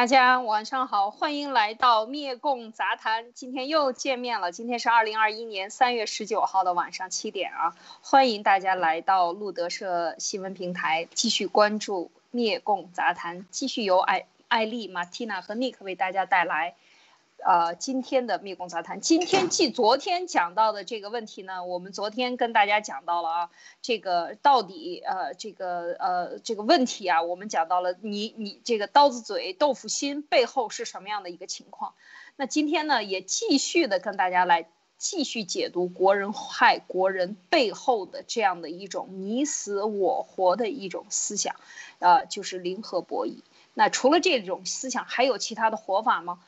[0.00, 3.34] 大家晚上好，欢迎来到灭共杂谈。
[3.34, 16.76] 今天又见面了，今天是二零二一年三月十九号的晚上七点啊，欢迎大家来到路德社新闻平台，继续关注灭共杂谈，继续由艾艾丽、马蒂娜和尼克为大家带来。
[17.44, 23.50] 呃，今天的密工杂谈，今天继昨天讲到的这个问题呢，我们昨天跟大家讲到了啊，
[23.80, 31.94] 这个到底呃这个呃这个问题啊，我们讲到了你你这个刀子嘴豆腐心背后是什么样的一个情况？
[32.36, 41.56] 那今天呢，也继续的跟大家来继续解读国人害国人背后的这样的一种你死我活的一种思想，
[42.00, 43.40] 呃，就是零和博弈。
[43.72, 46.40] 那除了这种思想，还有其他的活法吗？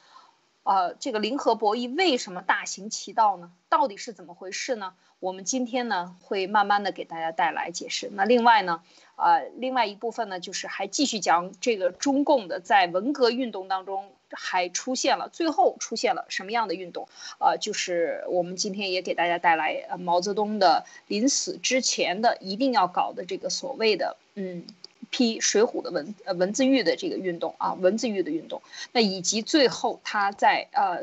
[0.65, 3.51] 呃，这个零和博弈为什么大行其道呢？
[3.69, 4.95] 到底是怎么回事呢？
[5.19, 8.09] 我们今天呢会慢慢的给大家带来解释。
[8.13, 8.83] 那另外呢，
[9.17, 17.09] 呃，另外一部分呢就是还继续讲这个中共的在文革运动当中还出现了，最后出现了什么样的运动？
[17.39, 24.65] 呃，就是我们今天也给大家带来呃毛泽东的临死之前的一定要搞的这个所谓的嗯。
[25.13, 31.03] 批《水浒》的文呃文字狱的这个运动啊，文字狱的运动，那以及最后他在呃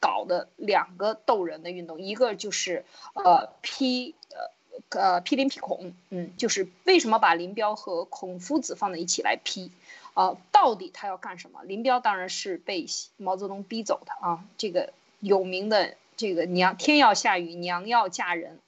[0.00, 9.72] 搞的两个斗人的运动，一个就是呃批呃呃批林批孔，嗯，就是为什么把林彪和孔夫子放在一起来批，
[10.14, 11.64] 啊，到底他要干什么？
[11.64, 12.86] 林彪当然是被
[13.16, 18.60] 毛泽东逼走的啊，这个有名的这个娘天要下雨娘要嫁人。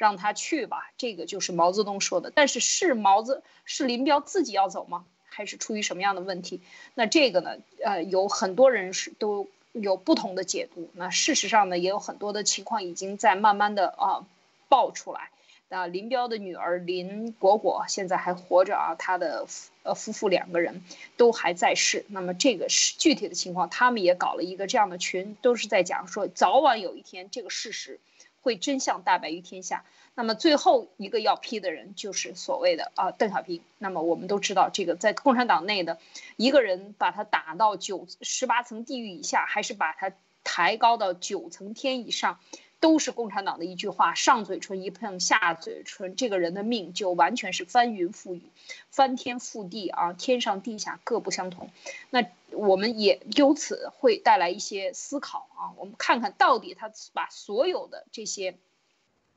[0.00, 2.32] 让他去吧，这个就是毛泽东说的。
[2.34, 5.04] 但是是毛泽是林彪自己要走吗？
[5.28, 6.62] 还是出于什么样的问题？
[6.94, 7.58] 那这个呢？
[7.84, 10.88] 呃，有很多人是都有不同的解读。
[10.94, 14.24] 那事实上呢，也有很多的情况已经在慢慢的啊
[14.70, 15.28] 爆出来。
[15.68, 19.46] 啊，林彪的女儿林果果现在还活着啊，他的
[19.82, 20.82] 呃夫妇两个人
[21.18, 22.06] 都还在世。
[22.08, 28.00] 那么这个是具体的情况，他们也搞了一个这样的群，都是在讲说，早晚有一天这个事实。
[28.42, 29.84] 会真相大白于天下。
[30.14, 33.62] 那么最后一个要批的人就是所谓的啊邓小平。
[33.78, 35.98] 那么我们都知道，这个在共产党内的
[36.36, 40.12] 一个人把他打到九十八层地狱以下，还是把他
[40.44, 42.38] 抬高到九层天以上。
[42.80, 48.42] 都是共产党的一句话，上嘴唇一碰下嘴唇，这个人的命就完全是翻云覆雨、
[48.90, 51.70] 翻天覆地啊，天上地下各不相同。
[52.08, 58.56] 那我们也由此会带来一些思考啊，我们看看到底他把所有的这些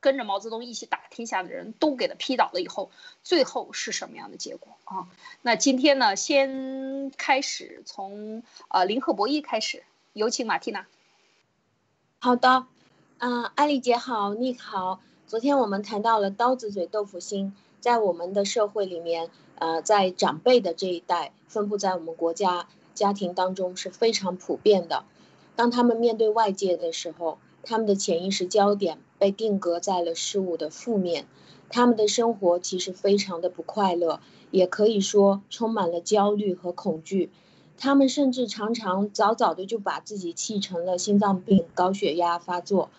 [0.00, 2.90] 跟着毛泽东一起打天下的人都给他批倒了以后，
[3.22, 5.06] 最后是什么样的结果啊？
[5.42, 9.84] 那今天呢，先开始从呃零和博弈开始，
[10.14, 10.86] 有请马蒂娜。
[12.18, 12.66] 好的。
[13.26, 15.00] 嗯，艾丽姐好，你好。
[15.26, 25.04] 昨天我们谈到了刀子嘴豆腐心，在我们的社会里面，呃，在长辈的这一代，分布在我们国家家庭当中是非常普遍的。
[25.56, 31.26] 当他们面对外界的时候，他们的潜意识焦点被定格在了事物的负面，
[31.70, 34.20] 他们的生活其实非常的不快乐，
[34.50, 37.30] 也可以说充满了焦虑和恐惧。
[37.78, 42.90] 他们甚至常常早早的就把自己气成了心脏病、高血压发作。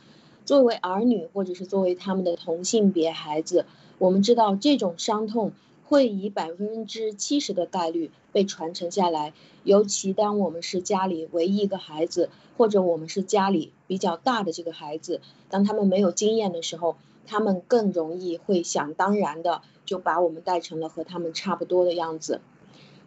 [0.45, 3.65] 作为儿女，或者是作为他们的同性别孩子，
[3.97, 5.51] 我们知道这种伤痛
[5.83, 9.33] 会以百分之七十的概率被传承下来。
[9.63, 15.19] 尤其当我们是家里唯一一个孩子，或者我们是家里比较大的这个孩子，
[15.49, 16.95] 当他们没有经验的时候，
[17.25, 22.41] 他们更容易会想当然的就把我们带成了和他们差不多的样子，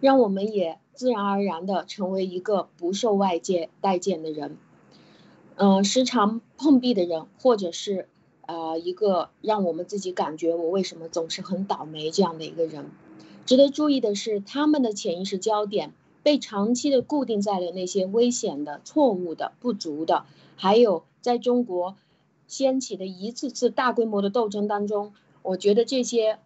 [0.01, 4.57] 让我们也自然而然的成为一个不受外界待见的人。
[5.61, 8.09] 嗯，时常碰壁的人，或者是，
[8.47, 12.93] 呃，一个让我们自己感觉我为什么总是很倒霉这样的一个人。
[13.45, 21.97] 值得注意的是，他们的潜意识焦点被长期的固定在了那些危险的、错误的、不足的，还有在中国
[22.47, 25.13] 掀起的一次次大规模的斗争当中，
[25.43, 26.39] 我觉得这些，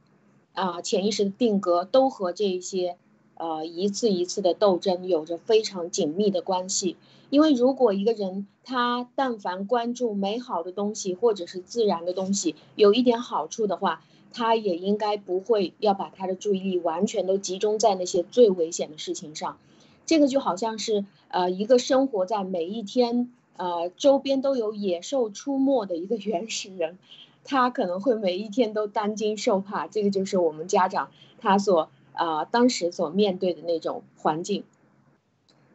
[0.55, 2.97] 啊，潜意识的定格都和这些，
[3.37, 6.97] 呃，一次一次的斗争有着非常紧密的关系。
[7.31, 19.57] 因为如果一个人他但凡关注美好的东西或者是自然的东西，有一点好处的话，他也应该不会要把他的注意力完全都集中在那些最危险的事情上。
[20.05, 26.99] 这个就好像是呃一个生活在每一天呃周边都有野兽出没的一个原始人，
[27.45, 29.87] 他可能会每一天都担惊受怕。
[29.87, 34.65] 这个就是我们家长他所啊当时所面对的那种环境，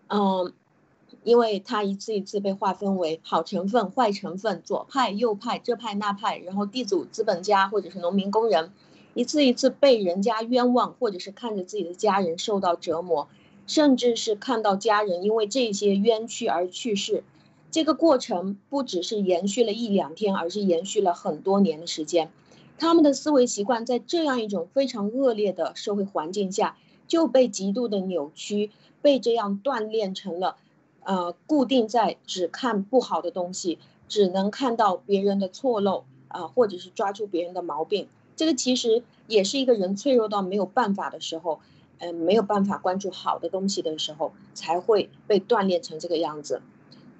[0.07, 0.53] 嗯。
[1.23, 8.71] 因为他一次一次被划分为好成分、坏成分、左派、右派、这派那派，然后地主、资本家或者是农民工人，
[9.13, 13.27] 一次一次被人家冤枉，或者是看着自己的家人受到折磨，
[13.67, 17.23] 甚至是看到家人因为这些冤屈而去世。
[17.71, 22.31] 这个过程不只是延续了一两天，而是延续了很多年的时间。
[22.77, 26.77] 他们的思维习惯在这样一种非常恶劣的社会环境下
[27.07, 28.71] 就被极度的扭曲，
[29.01, 30.57] 被这样锻炼成了，
[31.03, 38.07] 呃，固定在只看不好的东西，只能看到别人的错漏啊，或者是抓住别人的毛病。
[38.35, 41.59] 这个其实也是一个人脆弱到没有办法的时候，
[41.97, 46.61] 嗯，没有办法关注好的东西的时候，才会被锻炼成这个样子。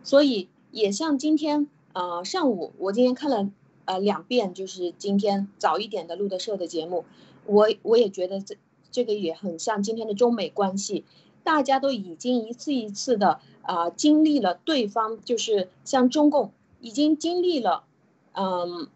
[0.04, 3.50] 所以也像今天，呃，上午我今天看了，
[3.88, 7.06] 呃，两遍，就是今天早一点的路德社的节目，
[7.46, 8.58] 我我也觉得这
[8.92, 11.06] 这个也很像今天的中美关系，
[11.46, 16.52] 大家都已经一次一次的啊经历了对方，就是像中共
[16.82, 17.86] 已经经历了，
[18.34, 18.90] 嗯，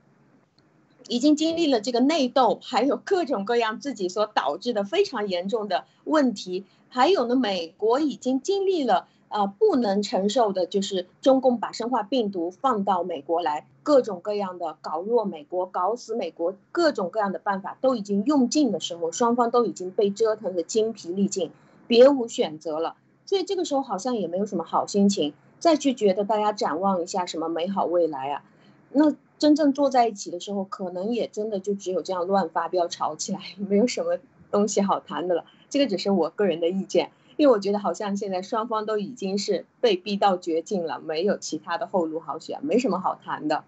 [1.08, 9.08] 已经经历了这个内斗，还有各种各样自己所导致的非常严重的问题，还有呢，美国已经经历了。
[9.32, 21.50] 呃，不能承受的就是中共把生化病毒放到美国来，各种各样的搞弱美国、搞死美国，各种各样的办法都已经用尽的时候，双方都已经被折腾的精疲力尽，
[21.88, 22.98] 别无选择了。
[23.26, 28.44] 所以这个时候好像也没有什么好心情再去觉得大家展望一下什么美好未来啊。
[28.92, 34.18] 那真正坐在一起的时候，可能也真的就只有这样乱发飙、吵起来，没有什么
[34.52, 35.46] 东西好谈的了。
[35.70, 37.12] 这个只是我个人的意见。
[37.38, 43.64] 因为我觉得好像现在双方都已经是被逼到绝境了，没有其他的后路好选，没什么好谈的。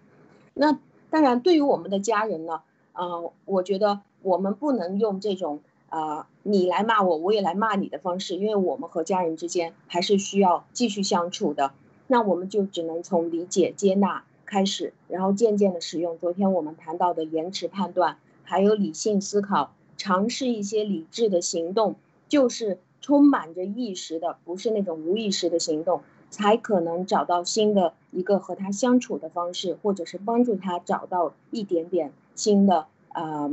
[0.54, 0.78] 那
[1.10, 2.62] 当然，对于我们的家人呢，
[2.94, 11.72] 呃，我觉得我们不能用这种呃你来骂我，我也来骂你的方式，因为我们和家人之间还是需要继续相处的。
[12.08, 21.96] 那我们就只能从理解、接纳开始，然后渐渐的使用昨天我们谈到的延迟判断，还有理性思考，尝试一些理智的行动，
[22.28, 22.78] 就是。
[23.04, 33.52] 充满着意识的，不是那种无意识的行动，才可能找到新的一个和他相处的方式，或者是帮助他找到一点点新的，呃，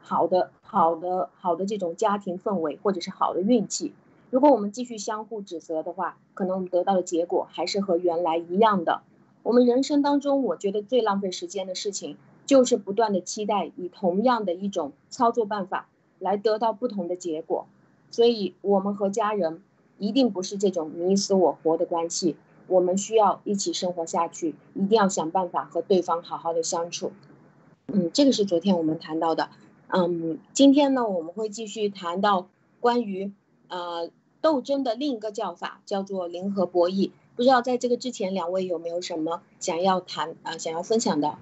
[0.00, 3.94] 好的、好的、好的这种家庭氛围，或者是好的运气。
[4.28, 9.00] 如果我们继续相互指责的话，可能我们得到的结果还是和原来一样的。
[9.42, 15.88] 我们人生当中，我觉得最浪费时间的事情，就是不断的期待以同样的一种操作办法
[16.18, 17.66] 来得到不同的结果。
[18.10, 19.62] 所以，我们和家人
[19.98, 22.36] 一定不是这种你死我活的关系，
[22.66, 27.12] 我们需要一起生活下去，一定要想办法和对方好好的相处。
[27.86, 29.50] 嗯，这个是昨天我们谈到的。
[29.88, 32.48] 嗯，今天呢，我们会继续谈到
[32.80, 33.32] 关于
[33.68, 34.10] 呃
[34.40, 37.10] 斗争的另一个叫法，叫做零和博弈。
[37.36, 41.38] 不知道在这个之前，两位有没有什么想要谈啊，想要分享的？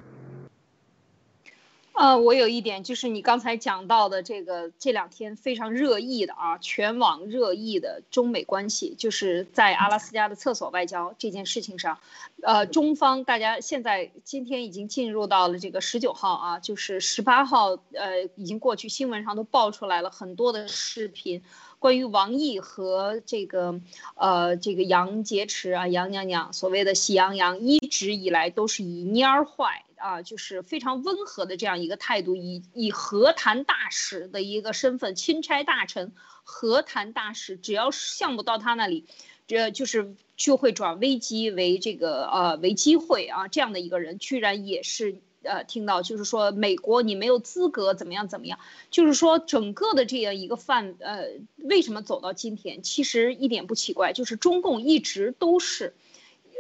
[1.99, 11.99] 呃，我有一点就是你刚才讲到的这个这两天非常热议的啊，全网热议的中美关系，就是在阿拉斯加的厕所外交这件事情上，
[12.45, 21.43] 呃，中方大家现在今天已经进入到了这个十九号啊，就是十八号，呃，已经过去，新闻上都爆出来了很多的视频，
[21.81, 23.81] 关于王毅和这个
[24.15, 29.83] 呃这个杨洁篪啊，杨娘娘所谓的喜羊羊，一直以来都是以蔫儿坏。
[29.99, 36.13] 啊，就是非常温和的这样一个态度，以以和谈大使的一个身份，钦差大臣，
[36.45, 39.05] 和谈大使，只要项目到他那里，
[39.47, 48.59] 这就是就会转危机为这个呃为机会啊，这样的一个人，居然也是呃听到就是说美国你没有资格怎么样怎么样，
[48.91, 51.27] 就是说整个的这样一个范呃
[51.57, 55.95] 为什么走到今天，其实一点不奇怪，就是中共一直都是。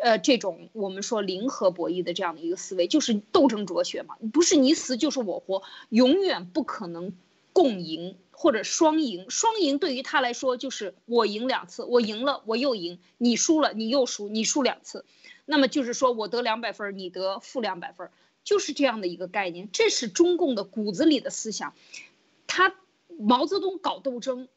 [0.01, 7.13] 呃，这种我们说零和博弈的这样的一个思维，就是斗争哲学嘛，不是你死就是我活，永远不可能
[7.53, 9.29] 共赢或者双赢。
[9.29, 15.05] 双赢对于他来说就是我赢两次，我赢了我又赢，你输了你又输，你输两次，
[15.45, 18.11] 那么就是说我得两百分，你得负两百分，
[18.45, 19.69] 就是这样的一个概念。
[19.73, 21.75] 这是中共的骨子里的思想。
[22.47, 22.75] 他
[23.19, 24.49] 毛泽东搞斗争，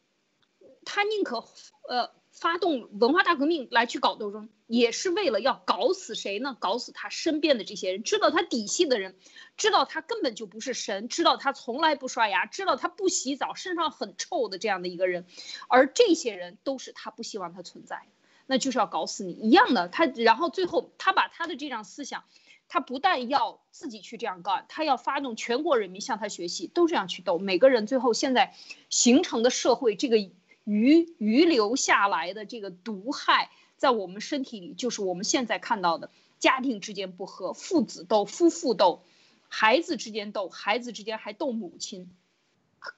[0.84, 1.44] 他宁可
[1.88, 2.10] 呃。
[2.34, 6.56] 发动文化大革命来去搞斗争，也是为了要搞死谁呢？
[6.58, 9.14] 搞死他身边的这些人，知道他底细的人，
[9.58, 15.26] 知道他根本就不是神，知道他从来不刷牙，知道他不洗澡，身上很臭的这样的一个人，
[15.68, 18.06] 而这些人都是他不希望他存在，
[18.46, 19.88] 那就是要搞死你一样的。
[19.88, 22.24] 他然后最后他把他的这样思想，
[22.66, 27.36] 他不但要自己去这样干，他要发动全国人民向他学习，都这样去斗。
[27.36, 28.54] 每个人最后现在
[28.88, 30.16] 形成的社会这个。
[30.64, 33.50] 余余留下来的这个毒害，
[33.82, 36.08] 在我们身体里，就是我们现在看到的
[36.38, 39.02] 家庭之间不和，父子斗，夫妇斗，
[39.48, 42.08] 孩子之间斗，孩子之间还斗母亲，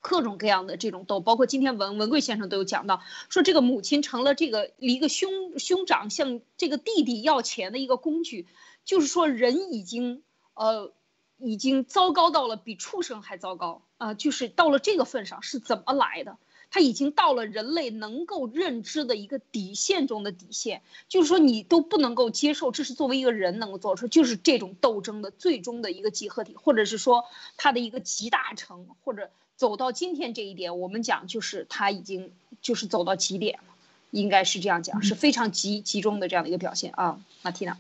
[0.03, 3.01] 各种各样的这种斗，包括今天文文贵先生都有讲到，
[3.31, 8.47] 说这个母亲成了这个一个兄兄长向这个弟弟要钱的一个工具，
[8.85, 10.23] 就是说人已经
[10.53, 10.93] 呃
[11.39, 16.37] 已经糟糕到了比畜生还糟糕啊，就是到了这个份上是怎么来的？
[16.75, 27.27] 他已经到了人类能够认知的一个底线中的底线，就是说你都不能够接受，这是作为一个人能够做出，就是这种斗争的最终的一个集合体，或者是说
[27.57, 29.31] 它的一个集大成，或者。
[29.57, 33.75] 走到今天这一点，我们讲就是他已经就是走到极点了，
[34.11, 37.79] 应该是这样讲，是非常集集中的这样的一个表现啊，马蒂娜。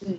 [0.00, 0.18] 嗯，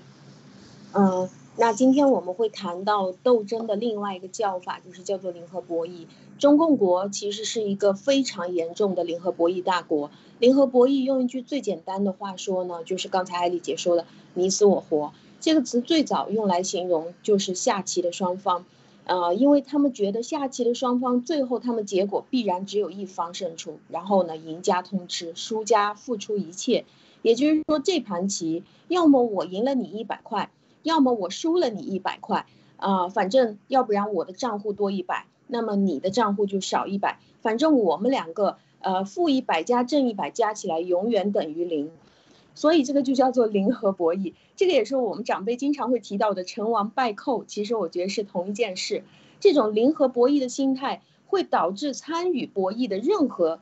[0.94, 6.05] 嗯，那今天我们会谈到斗争的另外一个叫法，就是叫做零和博弈。
[6.38, 10.12] 中共国其实是一个非常严重的零和博弈大国。
[10.38, 18.65] 零和博弈用一句最简单的话说呢，就是刚才艾丽姐说的“你死我活”这个词最早用来形容就是下棋的双方。
[19.05, 26.83] 呃，因为他们觉得下棋的双方最后他们结果必然只有一方胜出，然后呢，赢家通吃，输家付出一切。
[27.21, 30.51] 也就是说，这盘棋要么我赢了你一百块，
[30.86, 32.46] 要么我输了你一百块，
[32.77, 41.89] 啊，反正要不然我的账户多一百，那么你的账户就少一百，反正我们两个呃负一百加正一百加起来永远等于零。
[42.54, 47.44] 所以这个就叫做零和博弈，这个也是我们长辈经常会提到的成王败寇。
[47.46, 49.04] 其实我觉得是同一件事。
[49.39, 53.60] 这种零和博弈的心态会导致参与博弈的任何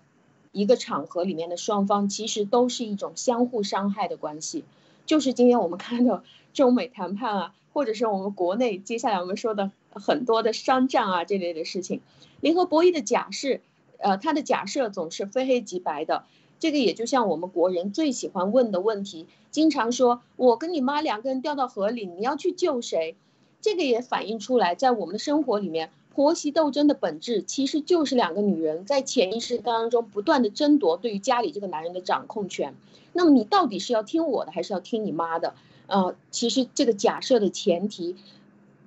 [0.51, 4.65] 一个场合里面的双方，其实都是一种相互伤害的关系。
[5.05, 11.99] 就是今天我们看到中美谈判啊，或者是我们国内接下来我们说的很多的商战啊这类的事情，
[12.39, 13.59] 零和博弈的假设，
[13.97, 16.23] 呃，它的假设总是非黑即白的。
[16.59, 23.17] 这个也就像我们国人最喜欢问的问题，经常说我跟你妈两个人掉到河里，你要去救谁？
[23.59, 32.75] 这个也反映出来，在我们的生活里面，婆媳斗争的本质其实就是两个女人在潜意识当中不断的争夺对于家里这个男人的掌控权。
[33.11, 35.55] 那么你到底是要听我的，还是要听你妈的？
[35.93, 38.15] 呃，其实这个假设的前提，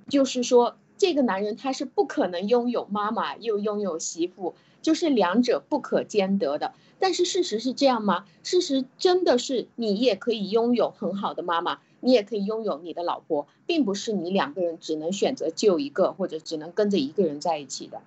[0.08, 6.74] 就是说这个男人他是不可能拥有妈妈又拥有媳妇，就是两者不可兼得的。
[6.98, 8.24] 但是事实是这样吗？
[8.42, 18.00] 事实真的是你也可以拥有很好的妈妈，你也可以拥有你的老婆，并不是你两个人只能选择救一个，或者只能跟着一个人在一起的。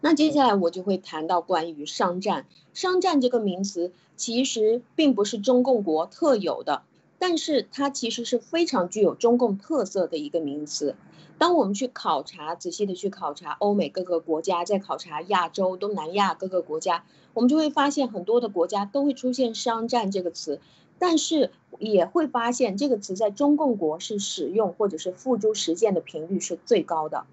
[0.00, 2.46] 那接下来我就会谈到关于商战。
[2.74, 6.82] 商战这个名词其实并不是中共国特有的，
[7.22, 10.96] 但是它其实是非常具有中共特色的一个名词。
[11.38, 20.58] 当我们去考察，仔细的去考察欧美各个国家，在考察亚洲、东南亚各个国家，我们就会发现很多的国家都会出现“商战”这个词，
[20.98, 27.24] 但是也会发现这个词在中共国是使用或者是付诸实践的频率是最高的。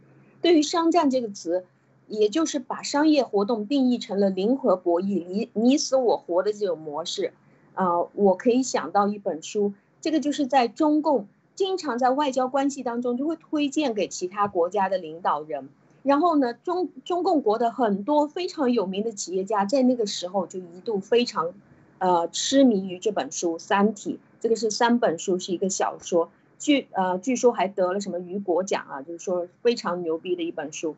[0.43, 1.65] 对于“商战”这个词，
[2.07, 7.33] 也就是把商业活动定义成了零和博弈、你你死我活的这种模式。
[7.79, 9.71] 啊，我可以想到一本书，
[10.01, 11.27] 这个就是在中共。
[11.55, 15.67] 经常在外交关系当中就会推荐给其他国家的领导人，
[16.03, 21.53] 然后呢，中中共国的很多非常有名的企业家在那个时候就一度非常，
[21.97, 24.13] 呃，痴迷于这本书《三体》。
[24.39, 30.95] 这个是三本书，是一个小说，据呃据说还得了什么雨果奖啊，就是说非常牛逼的一本书。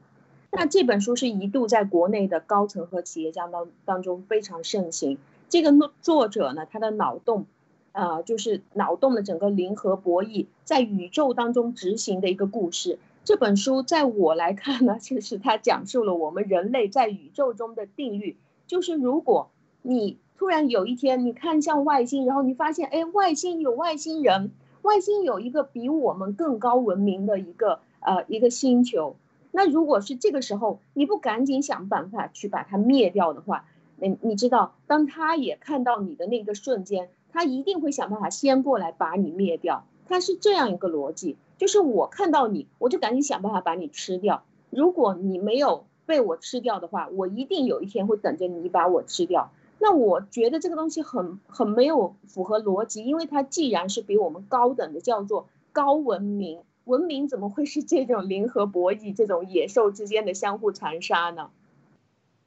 [0.52, 5.18] 那这本书是一度在国内的高层和企业家当当中非常盛行。
[5.52, 7.46] 这个作者呢，他的脑洞。
[7.94, 13.00] 呃，就是脑洞的整个零和博弈在宇宙当中执行的一个故事。
[13.26, 18.38] 这本书在我来看呢， 就是它讲述了我们人类在宇宙中的定律。
[18.66, 19.50] 就是如果
[19.82, 24.52] 你突然有一天你看向外星，然后你发现，哎，外星有外星人，
[24.84, 29.18] 外星有一个比我们更高文明的一个呃一个星球。
[29.52, 33.66] 那如果是这个时候你不赶紧想办法去把它灭掉的话，
[34.08, 37.10] 你你知道，当他也看到你的那个瞬间。
[37.34, 44.44] 他一定会想办法先过来把你灭掉，他是这样一个逻辑，就是我看到你，我就赶紧想办法把你吃掉。
[44.70, 49.50] 如果你没有被我吃掉的话，我一定有一天会等着你把我吃掉。
[49.80, 61.50] 那我觉得这个东西很很没有符合逻辑，因为它既然是比我们高等的，叫做高文明，文明怎么会是这种零和博弈、这种野兽之间的相互残杀呢？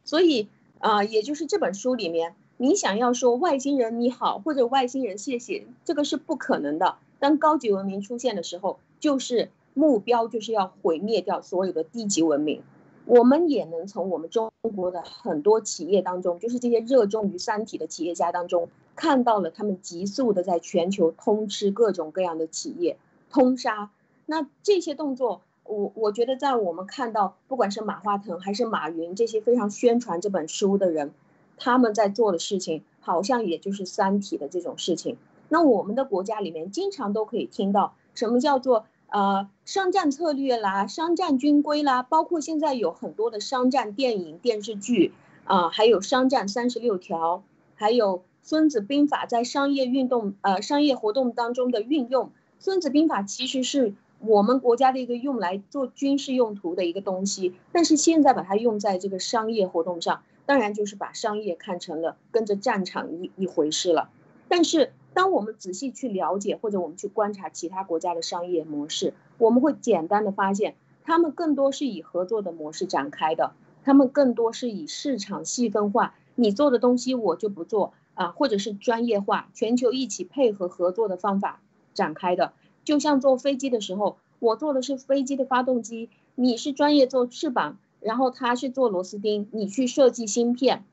[0.05, 0.49] 所以
[0.85, 2.35] 啊，也就是这本书里面。
[2.59, 6.97] 你想要说外星人你好，或者外星人谢谢，这个是不可能的。
[7.19, 12.61] 当高级文明出现的时候，就是目标就是要毁灭掉所有的低级文明。
[13.07, 22.99] 我们也能从我们中国的很多企业当中，就是这些热衷于三体的企业家当中，看到了他们急速的在全球通吃各种各样的企业，
[23.31, 23.91] 通杀。
[24.27, 31.13] 那这些动作，我我觉得在我们看到，不管是马化腾还是马云这些非常宣传这本书的人，
[31.57, 35.17] 他们在做的事情，好像也就是《三体》的这种事情。
[35.49, 45.13] 那我们的国家里面，经常都可以听到什么叫做呃商战策略啦、商战军规啦，包括现在有很多的商战电影、电视剧
[45.45, 47.43] 啊，还有商战三十六条，
[47.75, 52.27] 还有《孙子兵法》在商业运动呃商业活动当中的运用。
[52.59, 53.95] 《孙子兵法》其实是
[54.27, 64.11] 我们国家的一个用来做军事用途的一个东西，但是现在把它用在这个商业活动上，当然就是把商业看成了跟着战场一一回事了，
[64.49, 64.93] 但是。
[65.15, 73.53] 当我们仔细去了解，或者我们去观察其他国家的商业模式，我们会简单的发现，他们更多是以合作的模式展开的，
[73.85, 81.61] 他们更多是以市场细分化，你做的东西我就不做啊，或者是专业化，全球一起配合合作的方法
[81.95, 82.53] 展开的。
[82.85, 90.85] 就像坐飞机的时候，我做的是飞机的发动机，你是专业做翅膀，然后他是做螺丝钉，你去设计芯片，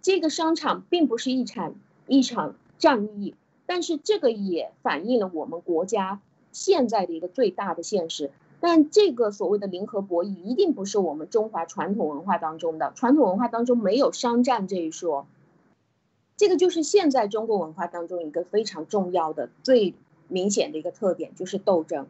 [0.00, 1.74] 这个商场并不是一场
[2.06, 3.34] 一场战役。
[3.66, 8.30] 但是这个也反映了我们国家现在的一个最大的现实。
[8.58, 12.92] 但这个所谓的零和博弈，一定不是我们中华传统文化当中的。
[12.94, 15.26] 传统文化当中没有商战这一说。
[16.36, 19.94] 这个就是现在中国文化当中一个非常重要的、最
[20.30, 22.06] 明显的一个特点，就是斗争。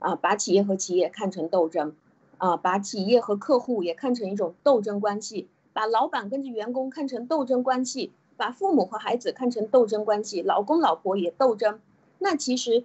[0.00, 1.94] 啊，把企业和企业看成斗争，
[2.38, 8.10] 啊，把企业和客户也看成一种斗争关系，把老板跟着员工看成斗争关系。
[8.36, 11.80] 把父母和孩子看成斗争关系，老公老婆也斗争。
[12.20, 12.84] 那其实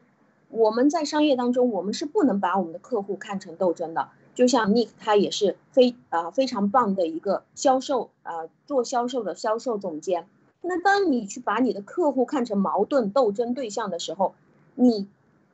[0.50, 4.10] 我们在商业当中，我们是不能把我们的客户看成斗争的。
[4.34, 10.28] 就像 Nick 他也是非啊非常棒的一个销售啊做销售的销售总监。
[10.62, 14.34] 那当你去把你的客户看成矛盾斗争对象的时候，
[14.76, 15.08] 你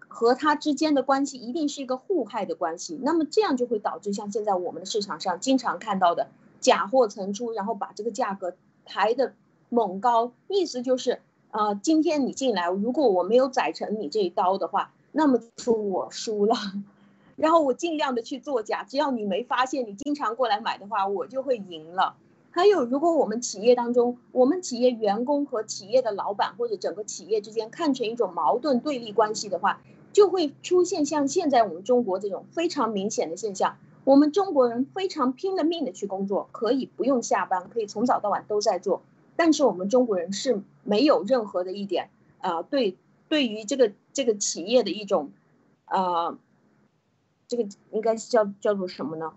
[0.07, 2.99] 和他之间的关系一定是一个互害的关系。
[3.01, 6.27] 那么这样就会导致像现在我们的市场上经常看到的
[6.59, 8.55] 假货层出，然后把这个价格
[8.85, 9.33] 抬的。
[9.71, 16.55] 猛高意思就是，呃，今天你进来，如果我没有宰成你这一刀的话，那么说我输了。
[17.37, 22.15] 然后我尽量的去作假，只要你没发现，你经常过来买的话，我就会赢了。
[22.51, 29.81] 还有，如果我们企业当中，我们企业员工和企业的老板或者整个企业之间看成一种矛盾对立关系的话，
[30.11, 33.77] 就会出现像现在我们中国这种非常明显的现象。
[34.03, 39.03] 我们中国人非常拼了命的去工作，可以不用下班，可以从早到晚都在做。
[39.35, 42.09] 但是我们中国人是没有任何的一点，
[42.39, 45.31] 呃，对，对于这个这个企业的一种，
[45.85, 46.35] 呃，
[47.47, 49.33] 这个应该叫叫做什么呢？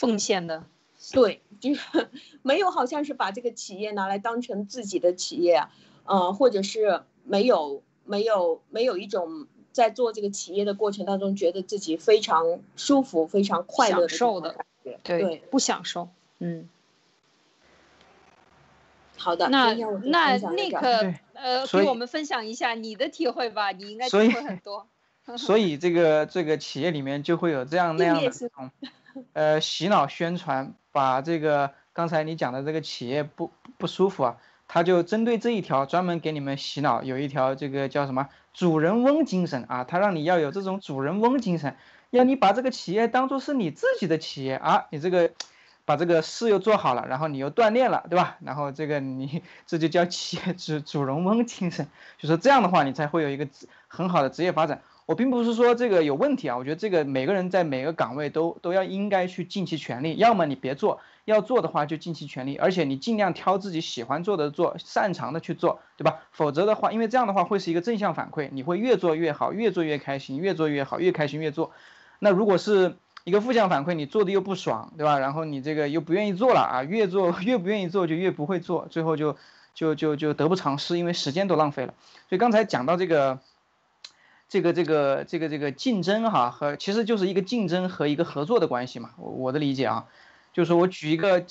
[0.00, 0.64] 奉献的，
[1.12, 1.82] 对，就是
[2.40, 5.66] 没有，好像是把这个企业拿来当成自己的企业，
[6.06, 14.98] 呃，或者是没有没有没有一种在做这个企业的过程当中，觉得自己非常舒服、非常快乐的感觉。
[15.02, 16.08] 对，不享受，
[16.38, 16.66] 嗯，
[19.18, 24.86] 好的，那那那个呃，给我们分享一下你的体会吧，你应该体会很多。
[25.36, 28.70] 所以这个这个企业里面就会有这样那样的这种，
[29.32, 34.36] 呃，洗脑宣传，把这个刚才你讲的这个企业不不舒服啊，
[34.68, 41.76] 他就针对这一条专门给你们洗脑，有一条这个叫什么主人翁精神啊，他让你要有这种主人翁精神。
[42.10, 45.30] 要你把这个企业当做是你自己的企业啊，你这个
[45.84, 48.36] 把这个事又做好了，然后你又锻炼了，对吧？
[48.40, 51.86] 然后这个你这就叫企业主主人翁精神，
[52.18, 53.46] 就说这样的话你才会有一个
[53.86, 54.82] 很好的职业发展。
[55.10, 66.20] 我并不是说这个有问题啊，我觉得这个每个人在每个岗位都都要应该去尽其全力，要么你别做，要做的话就尽其全力，而且你尽量挑自己喜欢做的做，擅长的去做，对吧？
[66.30, 71.72] 否则的话，因为这样的话会是一个正向反馈，你会越做越好，越做越开心，越做越好，越开心越做。
[72.20, 72.94] 那如果是
[73.24, 75.18] 一个负向反馈，你做的又不爽，对吧？
[75.18, 79.36] 然后你这个又不愿意做了啊，越做越不愿意做，就越不会做，最后就
[79.74, 81.94] 就就就得不偿失，因为时间都浪费了。
[82.28, 83.40] 所以刚才讲到这个，
[84.50, 89.12] 这个这个这个这个竞争哈，和其实就是一个竞争和一个合作的关系嘛。
[89.16, 90.04] 我我的理解啊，
[90.52, 91.42] 就是我举一个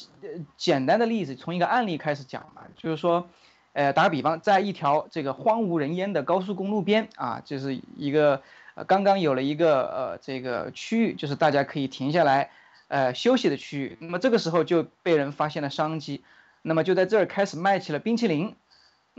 [0.55, 3.27] 简单的例子，从一个案例开始讲嘛，就是说，
[3.73, 8.43] 呃，打个比方，在一条这个荒无人烟的高速公路边啊，就是一个。
[8.87, 12.49] 刚刚有了一个呃这个区域，就是大家可以停下来，
[12.87, 13.97] 呃休息的区域。
[13.99, 16.23] 那么这个时候就被人发现了商机，
[16.61, 18.55] 那么就在这儿开始卖起了冰淇淋。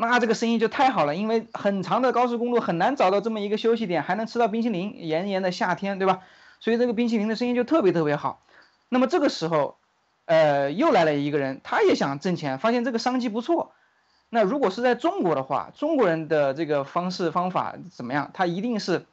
[0.09, 6.21] 那这个生意就太好了，因为很长的高速公路很难找到这么一个休息点，还能吃到冰淇淋，炎炎的夏天，对吧？
[6.59, 8.43] 所以这个冰淇淋的生意就特别特别好。
[8.89, 9.77] 那么这个时候，
[10.27, 13.73] 呃又来了一个人，他也想挣钱，发现这个商机不错。
[14.29, 18.31] 那如果是在中国的话，中国人的这个方式方法怎么样？
[18.33, 19.07] 他一定是，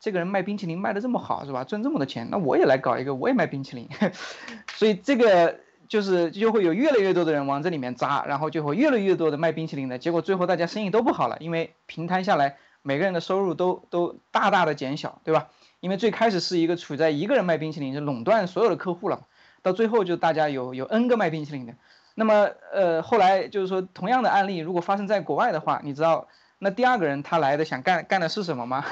[0.00, 1.64] 这个人卖冰淇淋卖的这么好，是吧？
[1.64, 3.88] 赚这么多钱，那我也来搞一个，我也卖冰淇淋。
[4.74, 5.58] 所以这个
[5.92, 15.50] 就是就会有越来越多的人往这里面扎，然后就会越来越多的卖冰淇淋的，结果最后大家生意都不好了，因为平摊下来，每个人的收入都都大大的减小，对吧？
[15.80, 19.26] 因为最开始是一个处在一个人卖冰淇淋，就垄断所有的客户了，
[19.60, 21.74] 到最后就大家有有 N 个卖冰淇淋的。
[22.14, 26.26] 那么，呃，后来就是说，同样的案例如果发生在国外的话，你知道，
[26.58, 28.82] 那第二个人他来的想干干的是什么吗？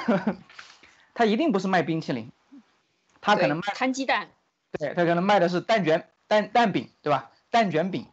[1.14, 2.30] 他一定不是卖冰淇淋，
[3.22, 4.28] 他可能卖摊鸡蛋，
[4.78, 7.32] 对他可能卖的是蛋卷、蛋蛋饼，对吧？
[7.50, 8.06] 蛋卷饼。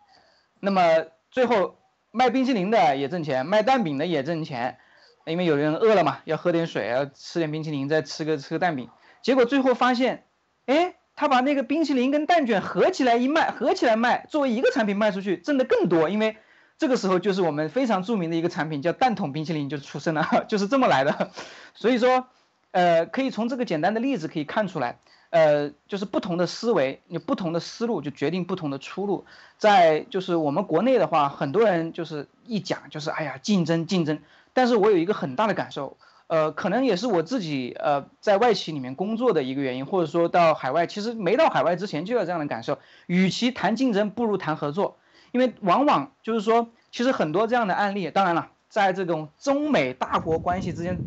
[0.59, 1.77] 那么最后
[2.09, 4.79] 卖冰淇淋的也挣钱，卖蛋饼的也挣钱，
[5.27, 8.89] 因为有人饿了嘛，要喝点水，要吃点冰淇淋，再吃个吃个蛋饼。
[9.21, 10.25] 结果最后发现，
[10.65, 10.95] 哎。
[11.19, 16.09] 他把那个冰淇淋跟蛋卷合起来一卖，合起来卖，作为一个产品卖出去，挣得更多。
[16.09, 16.37] 因为
[16.77, 21.31] 这个时候就是我们非常著名的一个产品，叫蛋筒冰淇淋就出生了， 就是这么来的。
[21.73, 22.27] 所以说，
[22.69, 24.99] 呃，可以从这个简单的例子可以看出来，
[25.29, 29.25] 呃，就是不同的思维，有不同的思路，就决定不同的出路。
[29.57, 34.19] 在就是我们国内的话，很多人就是一讲就是哎呀竞争竞争，
[34.53, 35.97] 但是我有一个很大的感受。
[36.27, 42.79] 呃，可能也是我自己呃在外企里面工作的一个原因，或者说到海外，其实没到海外之前就有这样的感受。
[43.05, 44.97] 与其谈竞争，不如谈合作，
[45.31, 50.99] 因为往往就是说，其实很多这样的案例，当然了，在这种中美大国关系之间，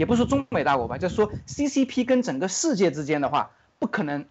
[0.00, 4.24] 也不是说中美大国吧，就是说 CCP 跟整个世界之间的话，不可能，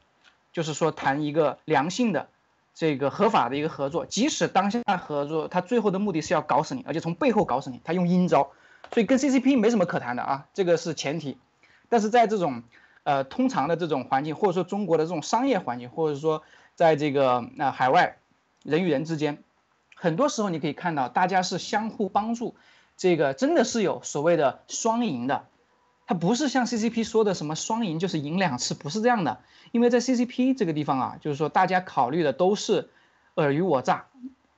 [0.52, 2.28] 就是说谈一个良性的
[2.74, 8.50] 这个合法的一个合作，即使当下合作，他最后的目的是要搞死你，而且从背后搞死你，他用阴招。
[8.92, 11.38] 所以跟 CCP 没什么可谈的啊，这个是前提。
[11.88, 12.64] 但是在这种
[13.04, 16.42] 呃通常的这种环境，或者说中国的这种商业环境，或者说
[16.74, 18.18] 在这个呃海外
[18.64, 19.44] 人与人之间，
[19.94, 22.56] 很多时候你可以看到大家是相互帮助，
[22.98, 25.46] 这个真的是有所谓的双赢的。
[26.10, 29.42] 它不是像 CCP 说的什么双赢就是赢两次，不是这样的。
[29.72, 32.90] 因为在 CCP 这个地方啊，就是说大家考虑的都是
[33.36, 34.08] 尔虞我诈，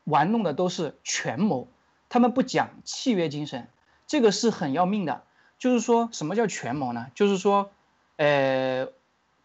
[0.06, 1.68] 玩弄的都是权谋，
[2.08, 3.68] 他们不讲契约精神。
[4.08, 5.24] 这个是很要命的，
[5.60, 7.08] 就是说什么叫权谋呢？
[7.16, 7.70] 就是说，
[8.16, 8.88] 呃，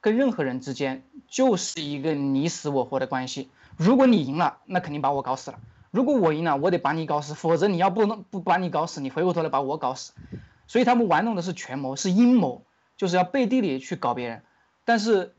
[0.00, 3.50] 跟任何人之间就是一个你死我活的关系。
[3.76, 5.58] 如果你赢了，那肯定把我搞死了；
[5.90, 10.12] 如果我赢了，我得把你搞死，否则你要不能不把你搞死，你回过头来把我搞死。
[10.66, 12.64] 所以他们玩弄的是权谋，是阴谋，
[12.96, 14.42] 就是要背地里去搞别人。
[14.84, 15.34] 但是，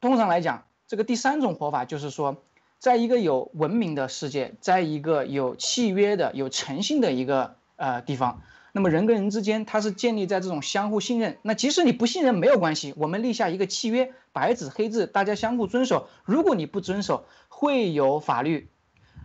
[0.00, 2.42] 通常来讲，这个第三种活法就是说，
[2.78, 7.56] 在一个有文明的世界，在一个有契约的、有诚信的一个。
[7.82, 8.42] 呃，地方，
[8.72, 11.38] 那么人跟人之间，它是建立在这种相互信任。
[11.40, 16.10] 那即使你不信任没有关系，我们立下一个契约，白纸黑字，大家相互遵守。
[16.26, 18.68] 如果你不遵守，会有法律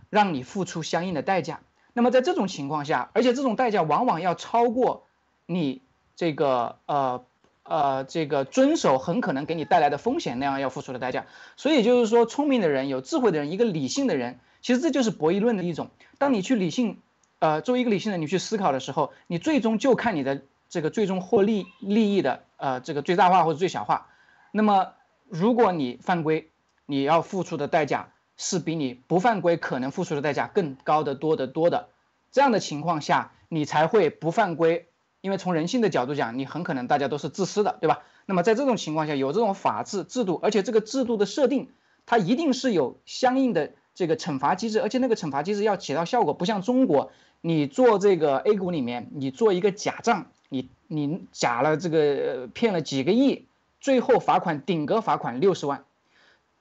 [0.08, 1.60] 让你付出相应的代价。
[1.92, 5.05] 那么在这种情况下，而且这种代价往往要超过
[5.46, 5.80] 你
[6.14, 7.24] 这个呃
[7.62, 11.26] 呃这个遵守很可能给你带来的风险那样要付出的代价。
[11.56, 15.88] 所以就是说，聪明的人、有智慧的人、一个理性的人，其实这就是博弈论的一种。
[16.18, 16.98] 当你去理性。
[17.38, 24.06] 呃，作为一个理性的你去思考的时候，你最终就看你的这个最终获利利益的呃这个最大化或者最小化。
[24.52, 24.94] 那么，
[25.28, 26.48] 如果你犯规，
[26.86, 31.90] 你要付出的代价是比你不犯规可能付出的代价更高的多得多的。
[32.32, 34.88] 这样的情况下，你才会不犯规，
[35.26, 38.04] 因为从人性的角度讲，你很可能大家都是自私的，对吧？
[38.26, 41.68] 那么在这种情况下，有这种法治制度，而且这个制度的设定，
[42.06, 47.10] 它一定是有相应的这个惩罚机制，而且那个惩罚机制要起到效果，不像中国。
[47.40, 53.46] 你做这个 A 股里面，你做一个假账，你你假了这个骗了几个亿，
[53.80, 55.82] 最后罚款顶格罚款六十万，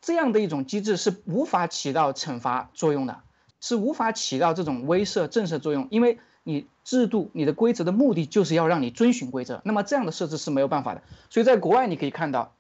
[0.02, 3.20] 这样的一种机制是无法起到惩罚作用的，
[3.62, 11.02] 是无法起到这种威慑震慑作用，因为你制度你的规则的目的就是要让你遵循规则，那么这样的设置是没有办法的。
[11.30, 12.54] 所以在国外你可以看到，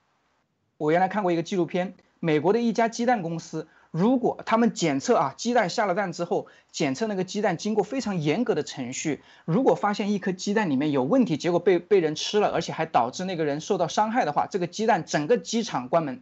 [0.77, 3.67] 我原来看过一个纪录片，美国的一家鸡蛋公司。
[3.91, 16.21] 如果他们检测啊，鸡蛋下了蛋之后，检测那个鸡蛋经过非常严格的程序，如果发现一颗鸡蛋里面有问题，结果被被人吃了，而且还导致那个人受到伤害的话，这个鸡蛋整个鸡场关门，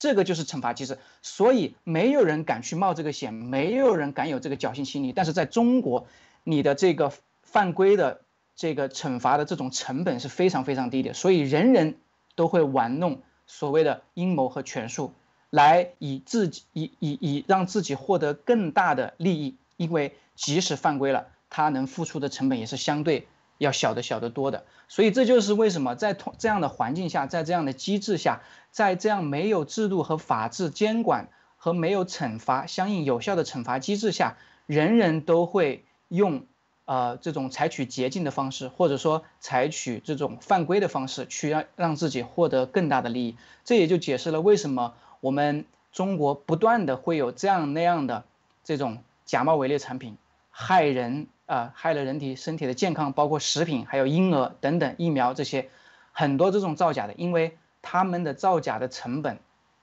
[0.00, 0.98] 这个就是惩罚机制。
[1.20, 5.12] 所以没有人敢去冒这个险，没有人敢有这个侥幸心理。
[5.12, 6.08] 但是在中国，
[6.44, 8.22] 你的这个犯规的
[8.54, 11.96] 这个惩罚的这种成本是非常非常低的，所以人人
[12.34, 15.12] 都会玩弄所谓的阴谋和权术。
[15.50, 23.28] 来以自己以以以让自己获得更大的利益，因为即使犯规了，他能付出的成本也是相对
[23.58, 24.64] 要小的小得多的。
[24.88, 31.28] 所以这就是为什么在同这样的环境下，在这样的机制下，在这样没有制度和法治监管
[31.58, 36.46] 和没有惩罚相应有效的惩罚机制下，人人都会用
[36.84, 43.36] 呃这种采取捷径的方式，或者说采取这种犯规的方式去让让自己获得更大的利益。
[43.64, 48.24] 这也就解释了为什么我们中国不断的会有这样那样的
[48.62, 50.18] 这种假冒伪劣产品，
[50.50, 55.70] 害人啊，害了人体身体的健康，包括食品、还有婴儿等等疫苗这些，
[56.12, 59.38] 很多这种造假的，因为他们的造假的成本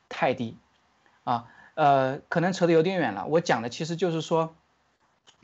[0.08, 0.56] 太低，
[1.24, 1.48] 啊。
[1.76, 3.26] 呃，可能扯得有点远了。
[3.28, 4.54] 我讲的其实就是说，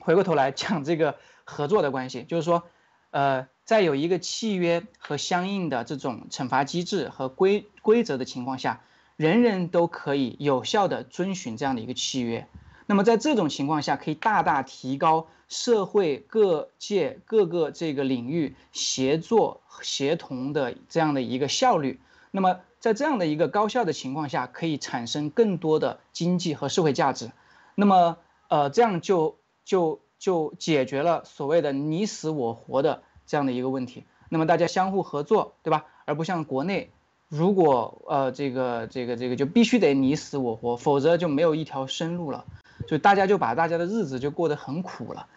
[0.05, 2.63] 回过头来讲这个合作的关系，就是说，
[3.09, 8.81] 呃，在有一个契约和相应的这种惩罚机制和规规则的情况下，
[9.17, 12.47] 人人都可以有效的遵循这样的一个契约。
[12.85, 21.99] 那么在这种情况下，可以大大提高社会各界各个这个领域协作协同的这样的一个效率。
[22.31, 22.59] 那么。
[22.77, 27.31] 在这样的一个高效的情况下，可以产生更多的经济和社会价值，
[27.73, 34.05] 那么，呃，这样就就就解决了所谓的你死我活的这样的一个问题。
[34.29, 35.85] 那么大家相互合作，对吧？
[36.05, 36.91] 而不像国内，
[37.27, 42.45] 如果呃这个这个这个就必须得你死我活，否则就没有一条生路了，
[42.87, 45.27] 就大家就把大家的日子就过得很苦了。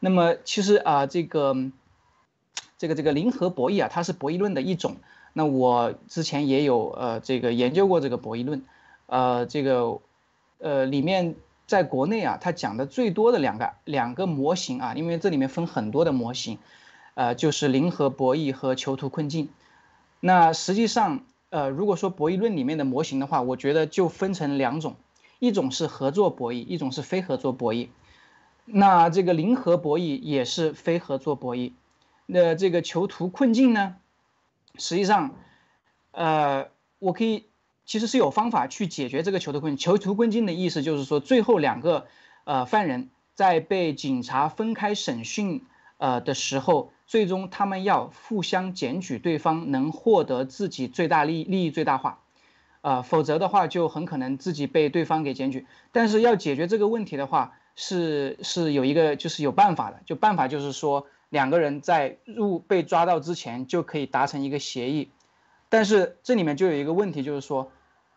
[0.00, 1.56] 那么其实啊，这个
[2.76, 4.96] 这个这个零和博弈啊，它是博弈论的一种。
[5.32, 8.64] 那我之前也有呃这个研究过这个博弈论，
[9.06, 9.98] 呃这个
[10.58, 11.36] 呃里面
[11.68, 16.58] 在国内啊，它讲的最多的两个两个模型啊，因为这里面分很多的模型，
[17.14, 19.50] 呃就是零和博弈和囚徒困境。
[20.18, 24.96] 那实际上呃如果说博弈论里面的模型的话，我觉得就分成两种，
[25.38, 27.88] 一种是合作博弈，一种是非合作博弈。
[28.64, 31.72] 那这个零和博弈也是非合作博弈。
[32.24, 33.96] 那这个囚徒困境呢？
[34.78, 35.34] 实际上，
[36.12, 37.44] 呃，我可以
[37.88, 39.78] 其实是有方法去解决这个囚徒困。
[39.78, 42.06] 囚徒困境的意思就是说，最后两个
[42.44, 45.64] 呃犯人在被警察分开审讯
[45.96, 52.20] 呃的时候，最终他们要互相检举对方，能获得自己最大利利益最大化，
[52.82, 55.66] 呃，否则的话就很可能自己被对方给检举。
[55.90, 61.06] 但是要解决这个问题的话，是是有一个就是有办法的，就办法就是说。
[61.30, 65.10] 两个人在入被抓到之前就可以达成一个协议，
[65.68, 67.70] 但是这里面就有一个问题，就是说，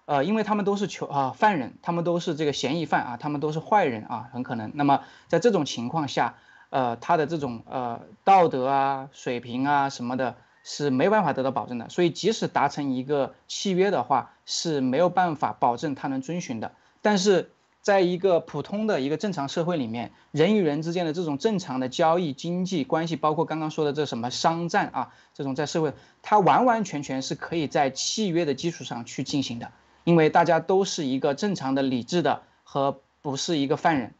[0.05, 4.71] 呃，因为他们都是囚啊犯人，他们都是这个嫌疑犯啊，他们都是坏人啊，很可能。
[4.75, 6.35] 那么在这种情况下，
[6.69, 11.89] 呃，他的这种呃道德啊水平啊什么的，是没办法得到保证的。
[11.89, 16.71] 所以即使达成一个契约的话，是没有办法保证他能遵循的。
[17.01, 17.51] 但是。
[17.83, 29.71] 在一个普通的一个正常社会里面，人与人之间的这种正常的交易经济关系，包括刚刚说的这什么商战啊，这种在社会，它完完全全是可以在契约的基础上去进行的，
[30.03, 34.13] 因为大家都是一个正常的、理智的和不是一个犯人，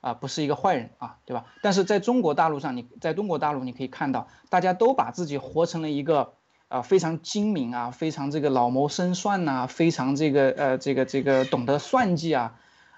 [0.00, 1.46] 啊，不是一个坏人啊，对吧？
[1.62, 6.34] 但是在中国大陆上，你在中国大陆你可以看到，大家都把自己活成了一个
[6.68, 12.54] 啊非常精明啊，非常这个老谋深算呐，非常这个呃这个这个懂得算计啊。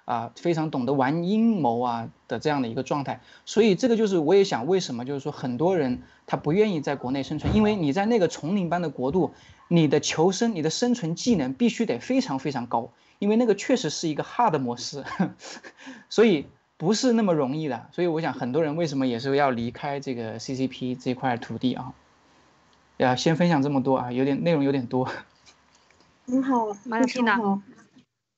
[0.06, 9.34] 啊，非常懂得玩阴谋啊的这样的一个状态，所以这个就是我也想为什么就是说很多人他不愿意在国内生存，因为你在那个丛林般的国度，
[9.72, 15.04] 你的求生、你的生存技能必须得非常非常高，因为那个确实是一个 hard 模式，
[16.10, 17.88] 所以不是那么容易的。
[17.92, 21.94] 所以我想很多人为什么也是要离开这个 CCP 这块土地啊？
[22.96, 25.08] 呀，先分享这么多啊，有点内容有点多。
[26.24, 27.62] 你好，马老师好。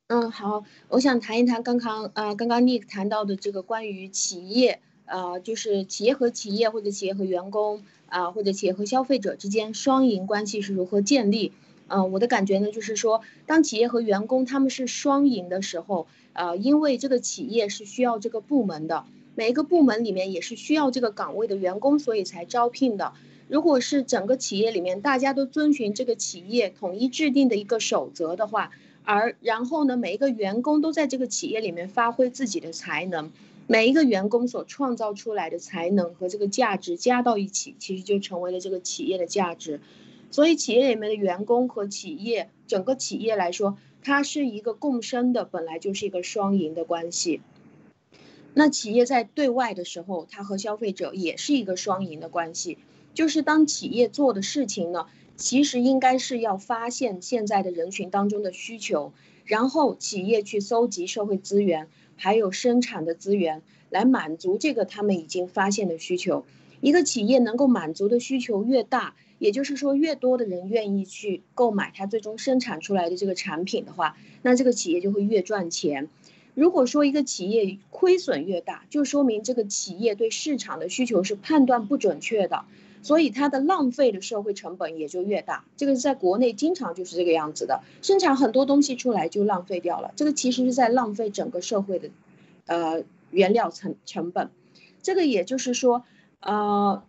[0.09, 11.53] 嗯，好，我想谈一谈刚刚啊，刚刚 Nick 谈到的这个关于企业，呃，就是企业和企业或者企业和员工啊，或者企业和消费者之间双赢关系是如何建立？
[11.89, 23.13] 嗯，我的感觉呢，就是说，当企业和员工他们是双赢的时候，呃，因为这个企业是需要这个部门的，每一个部门里面也是需要这个岗位的员工，所以才招聘的。
[23.49, 28.71] 如果是整个企业里面大家都遵循这个企业统一制定的一个守则的话，
[29.05, 33.31] 而然后呢，每一个员工都在这个企业里面发挥自己的才能，
[33.67, 39.81] 每一个员工所创造出来的才能和这个价值加到一起，其实就成为了这个企业的价值。
[40.31, 47.41] 所以企业里面的员工和企业整个企业来说，它是一个共生的，本来就是一个双赢的关系。
[48.55, 52.79] 那企业在对外的时候，它和消费者也是一个双赢的关系，
[53.15, 55.07] 就是当企业做的事情呢。
[55.35, 59.13] 其实应该是要发现现在的人群当中的需求，
[59.45, 61.89] 然后企业去搜集社会资源，
[62.23, 66.45] 还有生产的资源，来满足这个他们已经发现的需求。
[66.81, 76.09] 一个企业能够满足的需求越大，也就是说越多的人愿意去购买它最终生产出来的这个产品的话，那这个企业就会越赚钱。
[76.55, 82.65] 如果说一个企业亏损越大，就说明这个企业对市场的需求是判断不准确的，
[83.03, 85.65] 所以它的浪费的社会成本也就越大。
[85.77, 92.09] 这个在国内经常就是这个样子的，生产很多东西出来就浪费掉了，这个其实是在浪费整个社会的，
[92.67, 94.51] 呃，原料成成本。
[95.03, 96.05] 这个也就是说，
[96.41, 97.03] 呃。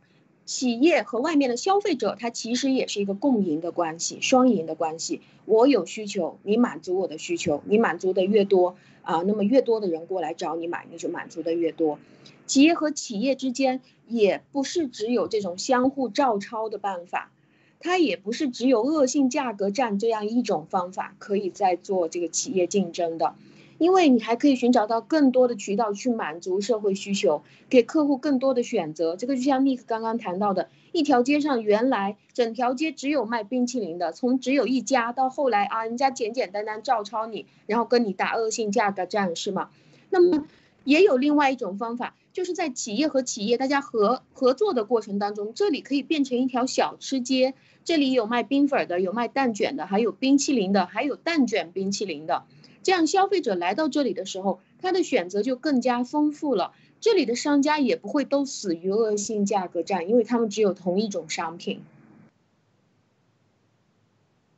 [0.45, 5.21] 企业和外面的消费者，它其实也是一个共赢的关系，双赢的关系。
[5.45, 11.97] 我有需求，你满足我的需求，你满足的越多啊，那么越多的人过来找你买，你就满足的越多。
[12.45, 17.31] 企业和企业之间也不是只有这种相互照抄的办法，
[17.79, 23.35] 它也不是只有恶性价格战这样一种方法可以在做这个企业竞争的。
[23.79, 29.15] 因为你还可以寻找到更多的渠道去满足社会需求，给客户更多的选择。
[29.17, 39.69] 这个就像 Nick 刚刚谈到的，一条街上原来整条街只有卖冰淇淋的，从只有一家到后来啊，人家简简单单照抄你，然后跟你打恶性价格战，是吗？
[40.11, 40.45] 那么
[40.85, 47.53] 也有另外一种方法，就是在企业和企业大家合合作的过程当中，这里可以变成一条小吃街，
[47.85, 52.43] 这里有卖冰粉的，有卖蛋卷的，还有冰淇淋的，还有蛋卷冰淇淋的。
[52.81, 56.73] 这样，消费者来到这里的时候，他的选择就更加丰富了。
[56.99, 61.81] 这里的商家也不会都死于恶性价格战，因为他们只有同一种商品。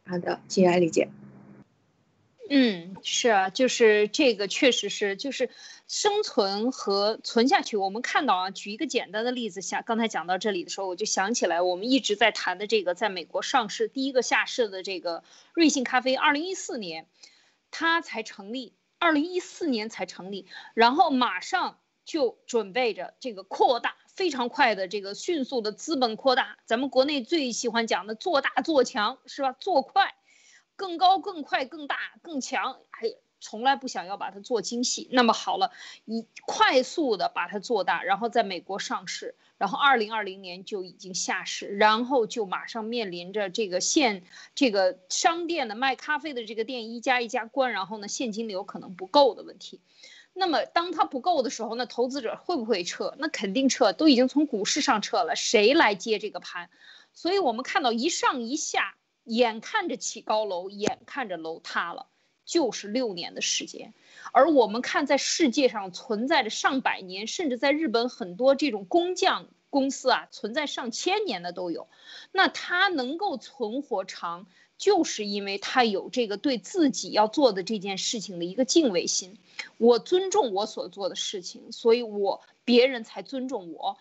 [0.05, 1.09] 好的，谢谢艾丽姐。
[2.49, 5.49] 嗯，是啊，就是这个，确实是，就是
[5.87, 7.77] 生存和存下去。
[7.77, 17.07] 我们看到啊，举一个简单的例子，想刚才讲到这里的时候，我就想起来，我们一直在谈的这个，在美国上市第一个下市的这个瑞幸咖啡，二零一四年。
[17.77, 26.57] 它才成立，二零一四年才成立，然后马上就准备着这个扩大，非常快的这个迅速的资本扩大。
[26.65, 29.51] 咱们国内最喜欢讲的做大做强，是吧？
[29.59, 30.15] 做快，
[30.75, 35.07] 更高、更快、更大、更强，还从来不想要把它做精细。
[35.11, 35.71] 那么好了，
[36.05, 39.35] 以快速的把它做大，然后在美国上市。
[39.57, 49.79] 然后，二零二零年就已经下市，然后就马上面临着这个现这个商店的卖咖啡的这个店一家一家关，然后呢现金流可能不够的问题。
[50.33, 53.15] 那么当它不够的时候，那投资者会不会撤？
[53.17, 56.69] 那肯定撤，都已经从股市上撤了，谁来接这个盘？
[57.13, 62.07] 所以我们看到一上一下，眼看着起高楼，眼看着楼塌了，
[62.45, 63.93] 就是六年的时间。
[64.31, 71.87] 而我们看，在世界上存在着上百年，甚至在日本很多这种工匠公司啊，存在上千年的都有。
[72.31, 79.37] 那它能够存活长，就是因为他有这个对自己要做的这件事情的一个敬畏心。
[79.77, 83.97] 我尊重我所做的事情，所以我别人才尊重我。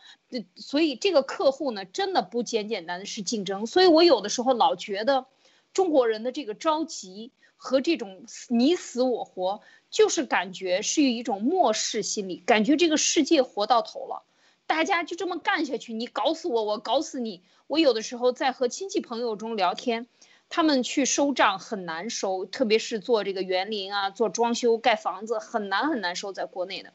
[0.56, 3.66] 所以这个客户呢，真的不简简单的是竞争。
[3.66, 5.26] 所以我有的时候老觉得，
[5.72, 9.60] 中国人的这个着急和这种你死我活。
[9.90, 14.24] 就是感觉是一种漠视心理，感觉这个世界活到头了，
[14.66, 17.42] 大家就这么干下去，你搞死我，我搞死你。
[17.68, 20.08] 我有的时候在和亲戚朋友中聊天，
[20.54, 26.92] 他们去收账很难收，特别是做这个园林啊，做装修盖房子很难很难收，在国内的。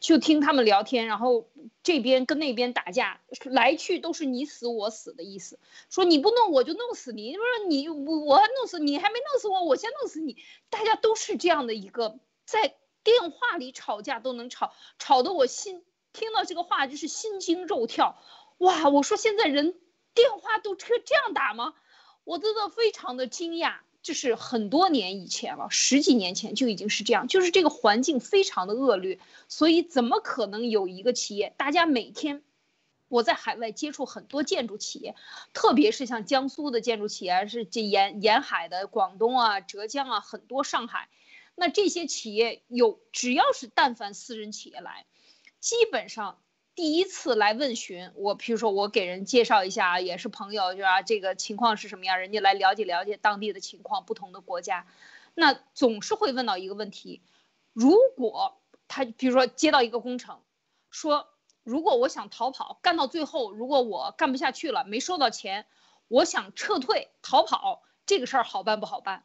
[0.00, 1.46] 就听他们聊天，然后
[1.82, 5.58] 这边跟那边打架，来去都是你死我死的意思。
[5.90, 10.38] 说你不弄我就弄死你，说你我弄死你还没弄死我，我先弄死你。
[10.70, 12.18] 大家都是这样的一个。
[12.46, 18.18] 在电话里吵架都能吵，吵得我心听到这个话就是心惊肉跳，
[18.56, 18.88] 哇！
[18.88, 19.74] 我说现在人
[20.14, 21.74] 电话都这这样打吗？
[22.24, 31.54] 我真的非常的惊讶，就是很多年以前了，十几年前就已经是这样，就是这个环境非常的恶劣，所以怎么可能有一个企业？
[31.56, 32.42] 大家每天
[33.08, 35.14] 我在海外接触很多建筑企业，
[35.52, 41.08] 特别是像江苏的建筑企业，是这沿沿海的广东啊、浙江啊，很多上海。
[41.54, 45.06] 那这些企业有，只要是但凡私人企业来，
[45.60, 46.42] 基本上
[46.74, 51.02] 第一次来问询我，比如说我给人介绍一下，也是朋友，是吧？
[51.02, 52.18] 这个情况是什么样？
[52.18, 54.86] 人家来了解了解当地的情况，不同的国家，
[55.34, 57.22] 那总是会问到一个问题：
[57.72, 60.40] 如果他比如说接到一个工程，
[60.90, 61.28] 说
[61.62, 65.66] 如果我想逃跑，干到最后，如果我干不下去了，没收到钱，
[66.08, 69.24] 我想撤退逃跑，这个事儿好办不好办？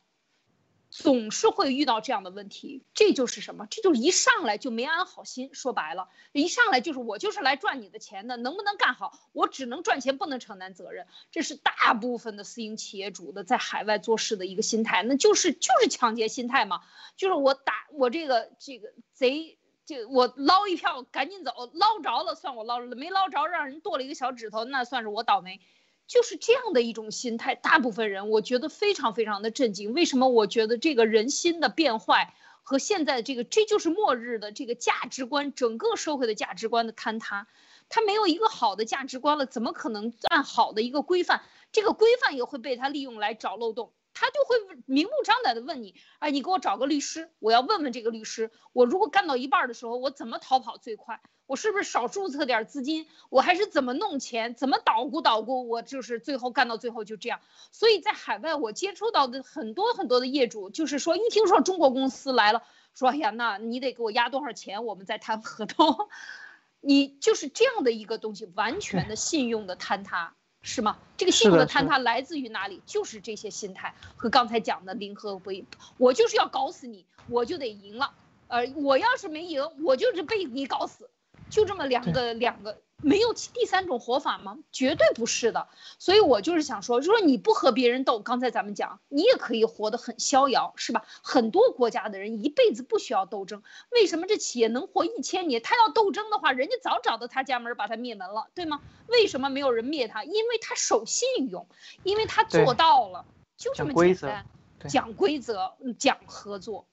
[0.90, 3.68] 总是会遇到这样的问题，这就是什么？
[3.70, 5.52] 这就是一上来就没安好心。
[5.54, 9.20] 说白了，一上来就是我就是来赚你的钱的，能不能干好？
[9.32, 11.06] 我只能赚钱，不能承担责任。
[11.32, 16.82] 这是大部分的私营企业主的在海外做事的一个心态，那就是就是抢劫心态嘛。
[17.16, 25.62] 就是我打我这个这个贼，就我捞一票赶紧走，捞着了算我捞着了，没捞着让人剁了一个小指头，那算是我倒霉。
[26.10, 29.94] 就是这样的一种心态，大部分人我觉得非常非常的震惊。
[29.94, 30.28] 为什么？
[30.28, 32.34] 我觉得这个人心的变坏
[32.64, 37.48] 和现在这个这就是末日的这个价值观，整个社会的价值观的坍塌。
[37.90, 41.44] 他没有一个好的价值观了，怎么可能按好的一个规范？
[41.72, 43.94] 这个规范也会被他利用来找漏洞。
[44.20, 51.22] 他就会明目张胆的问你，哎，你给我找个律师，我要问问这个律师，我如果干到一半的时候，我怎么逃跑最快？
[51.46, 53.08] 我是不是少注册点资金？
[53.30, 54.56] 我还是怎么弄钱？
[54.56, 55.70] 怎么捣鼓捣鼓？
[55.70, 57.40] 我就是最后干到最后就这样。
[57.72, 62.64] 所以在海外，我接触到的很多很多的业主，就是说一听说中国公司来了，
[62.94, 66.10] 说哎呀，那你得给我压多少钱，我们再谈合同。
[66.82, 70.36] 你就是这样的一个东西，完全的信用的坍塌。
[70.62, 70.98] 是吗？
[71.18, 72.82] 这个系统的坍塌来自于哪里？
[72.86, 75.64] 就是这些心态和刚才讲的零和博弈。
[75.98, 78.14] 我就是要搞死你，我就得赢了。
[78.48, 81.10] 呃，我要是没赢，我就是被你搞死。
[81.50, 82.82] 就这么两个两个。
[83.02, 84.60] 没有第三种活法吗？
[84.74, 85.70] 绝对不是的，
[86.00, 91.06] 所以我就是想说，如果你不和别人斗，刚才咱们讲，你也可以活得很逍遥，是吧？
[91.24, 95.62] 很多国家的人一辈子不需要斗争，为什么这企业能活一千年？
[95.62, 98.82] 他要斗争的话，人家早找到他家门把他灭门了，对吗？
[99.08, 100.26] 为什么没有人灭他？
[100.26, 101.70] 因为他守信用，
[102.04, 103.24] 因为他做到了，
[103.56, 104.46] 就这么简单，
[104.90, 106.86] 讲规则，讲合作。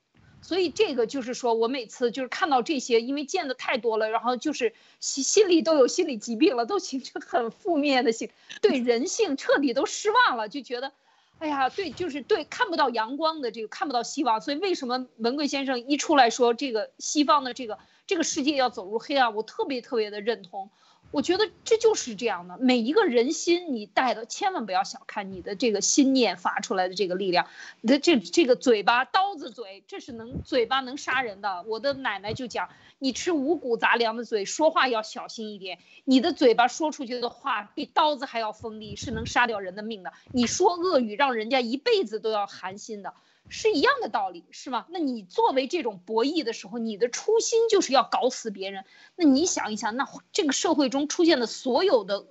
[0.47, 8.30] 所以这个就是说，我每次就是看到这些，因为见的太多了，然后就是心心里都有心理疾病了，都形成很负面的性，
[8.62, 10.92] 对人性彻底都失望了，就觉得，
[11.40, 14.40] 哎呀，对，就是对看不到阳光的这个看不到希望。
[14.40, 20.70] 所以为什么文贵先生一出来说这个西方的这个这个世界要走入黑暗，我特别特别的认同。
[21.13, 27.47] 我觉得这就是这样的，每一个人心你带的，千万不要小看你的这个心念发出来的这个力量。
[27.81, 31.65] 你的这这个嘴巴，刀子嘴，这是能嘴巴能杀人的。
[31.69, 35.79] 我的奶奶就讲，你吃五谷杂粮的嘴，说话要小心一点。
[36.05, 40.13] 你的嘴巴说出去的话，比刀子还要锋利，是能杀掉人的命的。
[40.33, 43.15] 你说恶语，让人家一辈子都要寒心的。
[43.49, 44.86] 是一样的道理，是吗？
[44.90, 48.84] 那你作为这种博弈的时候，你的初心就是要搞死别人。
[49.14, 52.26] 那你想一想，那这个社会中出现的所有的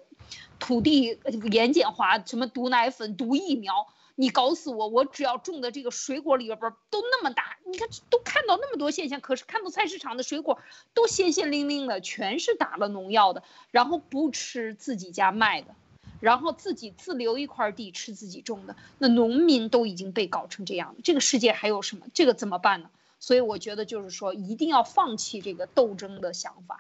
[0.60, 1.20] 土地
[1.52, 6.60] 盐碱化、什么毒奶粉、毒疫苗，你搞死我，我只要种的这个水果里边
[6.90, 10.60] 都那么大，你看都看到那么多现象，可是看到菜市场的水果
[10.94, 15.76] 都鲜鲜灵灵的，全是打了农药的，然后不吃自己家卖的。
[16.20, 22.06] 然后自己自留一块地吃自己种的，那农民都已经被搞成这样，这个世界还有什么？
[22.14, 22.90] 这个怎么办呢？
[23.20, 26.80] 所以我觉得就是说，一定要放弃这个斗争的想法，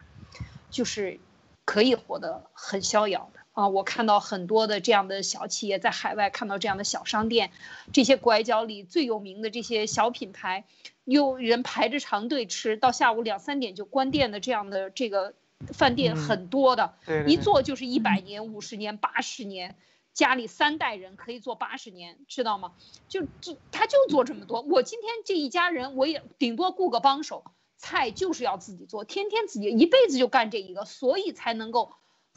[0.69, 1.19] 就是
[1.63, 3.67] 可以活得很逍遥的啊！
[3.67, 7.51] 我看到很多的这样的小企业在海外，看到这样的小商店，
[7.93, 10.65] 这些拐角里最有名的这些小品牌，
[11.03, 15.33] 有人排着长队吃到下午两三点就关店的这样的这个。
[15.74, 16.93] 饭店很多的，
[17.28, 19.76] 一做就是一百年、五十年、八十年，
[20.14, 22.74] 家里三代人可以做八十年，知道吗？
[23.08, 24.62] 就就他就做这么多。
[24.62, 27.43] 我今天这一家人，我也顶多雇个帮手，
[27.78, 31.93] 菜就是要自己做，天天自己一辈子就干这一个，所以才能够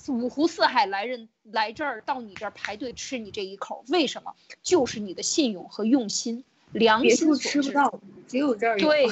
[0.06, 3.84] 五湖四海来人来这儿到你这儿排队吃你这一口。
[3.88, 4.34] 为什么？
[4.62, 8.88] 就是你的信用和用心，良心所吃不到，只有这儿有。
[8.88, 9.08] 对，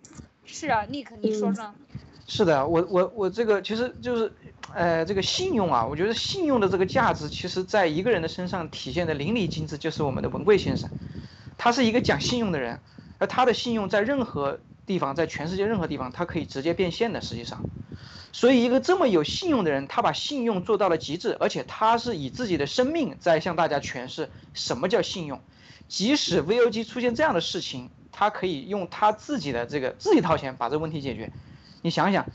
[0.46, 1.74] 是啊，Nick，你说说。
[2.32, 4.32] 是的，我我我这个其实就是，
[4.72, 10.88] 呃，这个信用啊，我觉得信用的这个价值，其实在一个人的身上体现的淋漓尽致，就是我们的文贵先生，
[11.58, 12.78] 他是一个讲信用的人，
[13.18, 17.64] 而他的信用在任何地方，在全世界任何地方，他可以直接变现的，实际上，
[18.30, 25.40] 所以一个这么有信用的人，他把信用做到了极致，而且他是以自己的生命在向大家诠释什么叫信用，
[25.88, 31.32] 即使 VOG 出现这样的事情，他可以用他自己的这个自己掏钱把这个问题解决。
[31.82, 32.26] 你想想，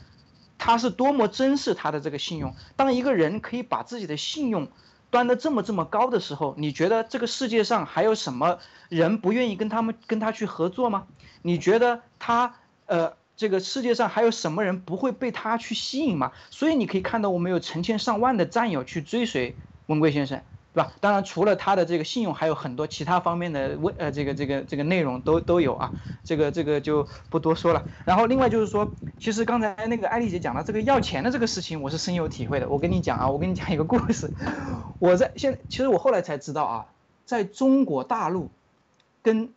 [0.58, 2.54] 他是多么珍视他的这个信用。
[2.76, 4.68] 当一个人可以把自己的信用
[5.10, 11.06] 端得这么这么高的时候，你觉得这个世界上还有什么人不愿意跟他们跟他去合作吗？
[11.42, 12.54] 你觉得他
[12.86, 16.32] 呃，这个世界上还有什么人不会被他去吸引吗？
[16.50, 19.54] 所以你可以看到，我们有成千上万的战友去追随
[19.86, 20.42] 文贵先生。
[20.76, 20.92] 对吧？
[21.00, 25.94] 当然，除了他的这个信用，还有很多其他方面的问，呃，这个这个这个内容都都有啊。
[26.22, 27.86] 这个这个就不多说了。
[28.04, 32.68] 然后另外就是说，其实刚才那个艾丽姐讲的这个要钱的这个事情，我是深有体会的。
[32.68, 34.30] 我跟你讲啊，我跟你讲一个故事。
[34.98, 36.86] 我在现，其实我后来才知道啊，
[37.24, 38.50] 在中国大陆，
[39.22, 39.54] 跟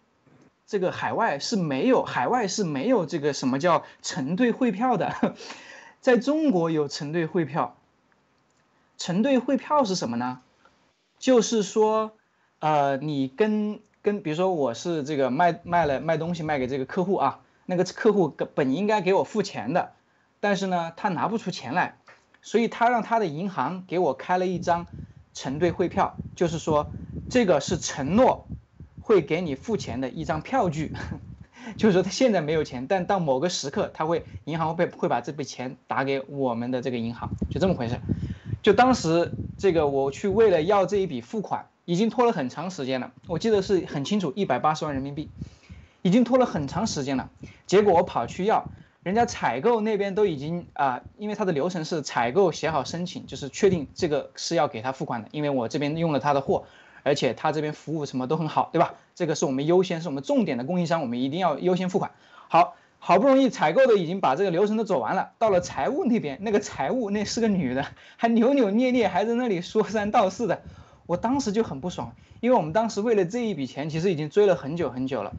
[0.65, 5.35] 这个海外是没有，海外是没有这个什么叫承兑汇票的。
[5.99, 7.75] 在中国有承兑汇票。
[8.97, 10.39] 承兑汇票是什么呢？
[11.19, 12.13] 就是说，
[12.59, 19.91] 呃，你跟跟，比如说我是这个卖卖了卖东西卖给这个客户啊，那个客户本应该给我付钱的，
[20.39, 21.97] 但是呢，他拿不出钱来，
[22.41, 24.87] 所以他让他的银行给我开了一张
[25.33, 26.89] 承兑汇票，就是说
[27.27, 28.47] 这个是承诺
[29.01, 30.93] 会给你付钱的一张票据，
[31.75, 37.99] 就是说他现在没有钱，但到某个时刻他会银行会会把这笔钱打给我们的这个银行，就这么回事。
[38.61, 45.29] 就当时这个我去为了要这一笔付款，已经拖了很长时间了，我记得是很清楚，一百八十万人民币，
[46.01, 47.29] 已经拖了很长时间了。
[47.65, 48.69] 结果我跑去要，
[49.03, 56.65] 人家采购那边都已经啊，因为他的流程是采购写好申请，就是确定这个是要给他付款的，因为我这边用了他的货。
[57.01, 58.95] 而且他这边服务什么都很好，对吧？
[59.15, 62.11] 这个是我们优先，是我们重点的供应商，我们一定要优先付款。
[62.49, 67.85] 好，好不容易采购的已经把这个流程都走完了，到了财务那边，那个财务那是个女的，
[68.17, 70.61] 还扭扭捏捏，还在那里说三道四的，
[71.07, 75.31] 我当时就很不爽，因为我们当时为了这一笔钱，其实已经追了很久很久了，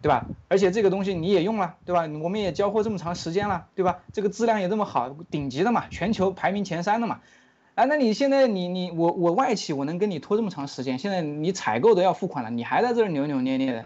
[0.00, 0.26] 对吧？
[0.48, 2.02] 而且这个东西你也用了，对吧？
[2.22, 3.98] 我们也交货这么长时间了，对吧？
[4.12, 7.20] 这个质量也这么好，顶级的嘛，全球排名前三的嘛。
[7.74, 13.84] 啊，那你现在你你我我外企我能跟你拖这么长时间，现在你采购都要付款了，你还在这扭扭捏捏的，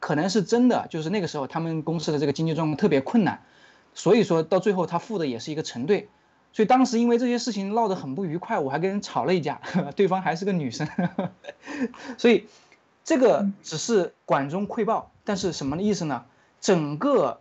[0.00, 3.42] 可能是真的，就是那个时候他们公司的这个经济状况特别困难，
[3.94, 6.08] 所以说到最后他付的也是一个承兑，
[6.52, 9.60] 所以当时因为这些事情闹得很不愉快，我还跟人吵了一架，
[9.96, 10.88] 对方还是个女生，
[12.18, 12.46] 所以
[13.04, 16.24] 这个只是管中窥豹，但是什么意思呢？
[16.60, 17.40] 整个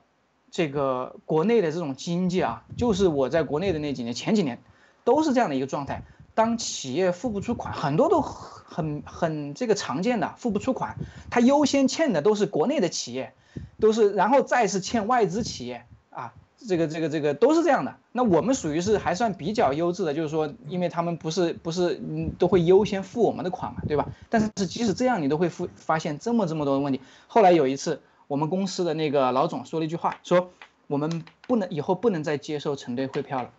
[0.52, 4.62] 这个国内的这种经济啊，就是我在国内的那几年前几年。
[5.04, 6.04] 都是这样的一个状态，
[6.38, 10.96] 当企业付不出款，很多都很很这个常见的付不出款，
[11.32, 13.34] 他优先欠的都是国内的企业，
[13.80, 17.96] 都是然后再是欠外资企业啊，这个这个这个都是这样的。
[18.12, 24.06] 那我们属于是还算比较优质的，就是说，因为他们不是不是嗯都会优先付我们的款嘛，对吧？
[24.30, 27.02] 但是即使这样，你都会付发现这么这么多的问题。
[27.26, 30.52] 后来有一次，我们公司的那个老总说了一句话，说
[30.86, 33.50] 我们不能以后不能再接受承兑汇票了。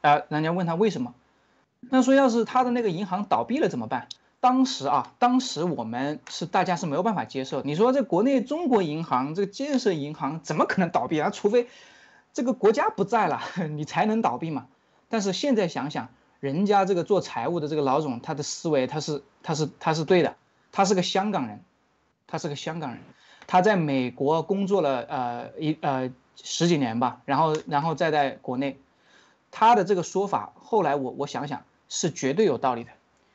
[0.00, 1.12] 啊，人家问他为什么，
[1.80, 4.08] 那说要是他的那个银行倒闭了怎么办？
[4.40, 7.62] 当时啊，当时我们是大家是没有办法接受。
[7.62, 11.30] 你说这国内中国银行这个建设银行怎么可能倒闭啊？
[11.30, 11.68] 除非
[12.32, 14.66] 这个国家不在了， 你才能倒闭嘛。
[15.08, 16.08] 但是现在想想，
[16.40, 20.36] 人家这个做财务的这个老总，他的思维他是他是他是对的。
[20.70, 21.64] 他是个香港人，
[22.26, 23.00] 他是个香港人，
[23.46, 28.78] 他在美国工作了呃一呃十几年吧，然后然后再在国内。
[29.50, 32.90] 他的这个说法，后来我我想想是绝对有道理的。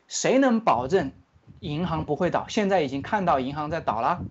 [0.07, 1.11] 谁能保证
[1.59, 2.45] 银行不会倒？
[2.47, 4.23] 现在已经看到银行在倒了，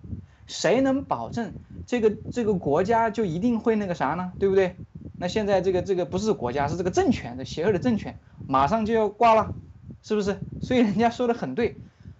[0.47, 1.53] 谁能保证
[1.85, 4.33] 这个这个国家就一定会那个啥呢？
[4.39, 4.77] 对不对？
[5.17, 8.17] 那现在这个这个不是国家，是这个政权的邪恶的政权，
[8.47, 9.53] 马上就要挂了，
[10.01, 10.39] 是不是？
[10.59, 11.77] 所以人家说的很对，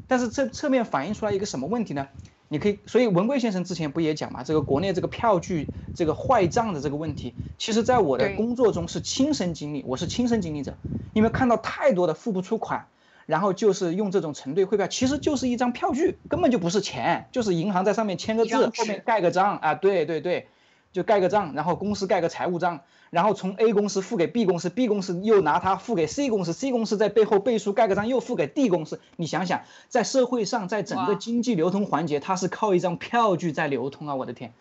[0.08, 2.08] 但是这侧面反映出来一个什么问题呢？
[2.50, 10.76] 你可以，所以文贵先生之前不也讲嘛，这个国内这个票据这个坏账的这个问题，其实在我的工作中是亲身经历，我是亲身经历者，
[11.14, 12.88] 因为看到太多的付不出款，
[13.26, 20.48] 然后就是用这种承兑汇票，其实就是一张票据，根本就不是钱，就是银行在上面签个字，后面盖个章啊，对对对。
[20.92, 22.82] 就盖个章，然后公司盖个财务章，
[23.14, 29.00] 然后从 A 公司付给 B 公司，B 公司又拿它付给 C 公司，C 公司在背后背书盖个章，又付给 D 公司。
[29.18, 34.16] 你想想，在社会上，在整个经济流通环节，它是靠一张票据在流通啊！
[34.16, 34.52] 我的天，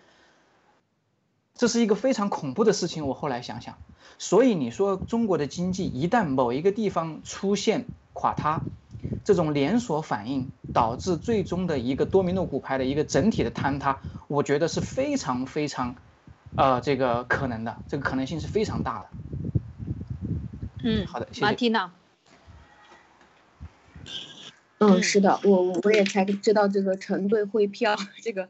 [1.55, 3.09] 这是一个非常恐怖的事情。
[3.09, 3.79] 我后来想想，
[4.19, 8.61] 所以你说中国的经济一旦某一个地方出现垮塌，
[9.25, 15.95] 这种连锁反应导致最终的一个多米诺骨牌的一个整体的坍塌，我觉得是非常非常。
[16.55, 19.09] 呃，这个可能的，这个可能性是非常大的。
[20.85, 21.41] 嗯，好的，谢谢。
[21.41, 21.93] 马蒂娜。
[24.79, 28.49] 嗯，是的，我我也才知道这个承兑汇票这个，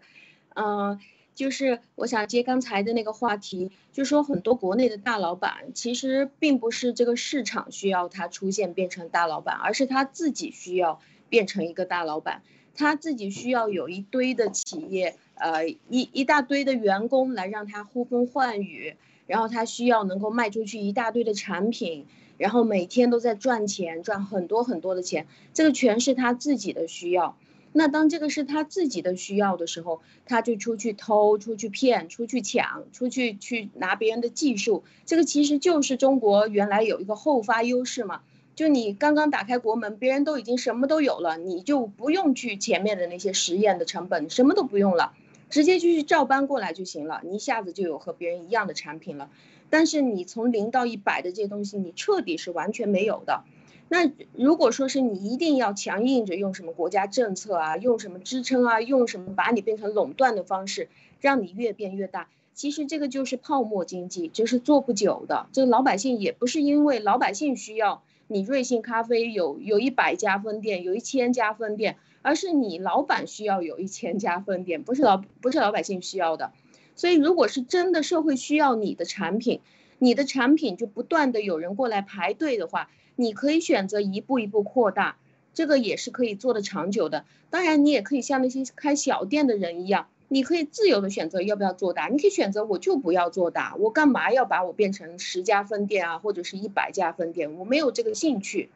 [0.55, 0.99] 嗯，
[1.35, 12.43] 就是我想接刚才的那个话题，就说很多国内的大老板其实并不是这个市场需要他出现变成大老板，而是他自己需要变成一个大老板，
[12.75, 15.17] 他自己需要有一堆的企业。
[15.35, 22.07] 呃，一一大堆的员工来让他呼风唤雨，然后他需要能够卖出去一大堆的产品，
[22.39, 27.37] 然后每天都在赚钱，赚很多很多的钱，这个全是他自己的需要。
[27.75, 34.85] 那当这个是他自己的需要的时候，他就出去偷，出去骗，出去抢，出去去拿别人的技术。
[35.07, 38.21] 这个其实就是中国原来有一个后发优势嘛，
[38.55, 45.15] 就你刚刚打开国门，别人都已经什么都有了，你就不用去前面的那些实验的成本，什么都不用了。
[45.53, 49.29] 直接就去照搬过来就行了，你一下子就有和别人一样的产品了。
[49.69, 53.45] 但是你从零到一百的这些东西，你彻底是完全没有的。
[53.91, 60.89] 那如果说是你一定要强硬着用什么国家政策啊，用什么支撑啊，用什么把你变成垄断的方式，
[61.21, 65.49] 让你越变越大，其实这个就是泡沫经济，这是做不久的。
[65.53, 71.99] 这个老百姓也不是因为老百姓需要你瑞幸咖啡有有一百家分店，有一千家分店。
[72.23, 76.53] 而是你老板需要有一千家分店，不是老不是老百姓需要的。
[76.95, 79.61] 所以，如果是真的社会需要你的产品，
[79.99, 85.17] 你的产品就不断的有人过来排队的话，你可以选择一步一步扩大，
[85.55, 87.25] 这个也是可以做的长久的。
[87.51, 92.09] 当然，你也可以像那些开小店的人一样，你可以自由的选择要不要做大。
[92.09, 97.55] 你可以选择我就不要做大，我干嘛要把我变成十家分店啊，或者是一百家分店？
[97.57, 98.71] 我没有这个兴趣，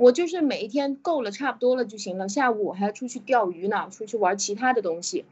[0.00, 2.30] 我就是每一天够了，差不多了就行了。
[2.30, 5.26] 下午我还要出去钓鱼呢，出去玩其他的东西。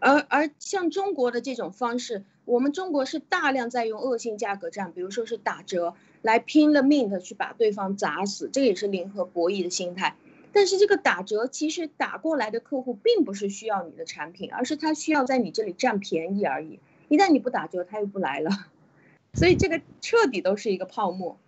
[0.00, 10.16] 而而像中国的这种方式，我们中国是大量在用恶性价格战，比如说是打折来拼了命的去把对方砸死，这也是零和博弈的心态。
[10.52, 16.80] 但是这个打折其实打过来的客户并不是需要你的产品，而是他需要在你这里占便宜而已。
[17.06, 18.50] 一旦你不打折，他又不来了，
[19.32, 21.38] 所以这个彻底都是一个泡沫。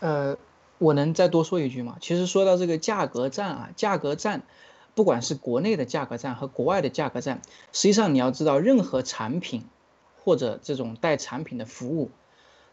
[0.00, 0.36] 呃，
[0.78, 1.96] 我能再多说一句吗？
[2.00, 4.42] 其实说到这个价格战啊，价格战。
[4.96, 9.64] 不管是国内的价格战和国外的价格战，实际上你要知道，任何产品
[10.22, 12.12] 或者这种带产品的服务，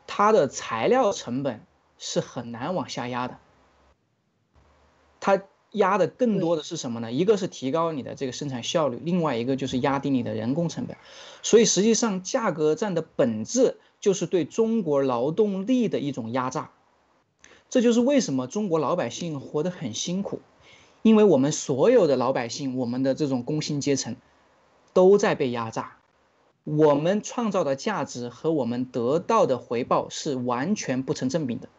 [0.06, 1.66] 它的材料成本
[1.97, 3.39] 是很难往下压的。
[5.20, 5.41] 它
[5.72, 7.12] 压的更多的是什么呢？
[7.12, 10.97] 一个是提高你的这个生产效率，另外一个就是压低你的人工成本。
[11.41, 16.70] 所以实际上，价格战的本质就是对中国劳动力的一种压榨。
[17.72, 20.41] 这就是为什么中国老百姓活得很辛苦。
[21.01, 24.17] 因为我们所有的老百姓，我们的这种工薪阶层，
[24.93, 25.95] 都在被压榨，
[26.63, 31.69] 我们创造的价值和我们得到的回报是完全不成正比的。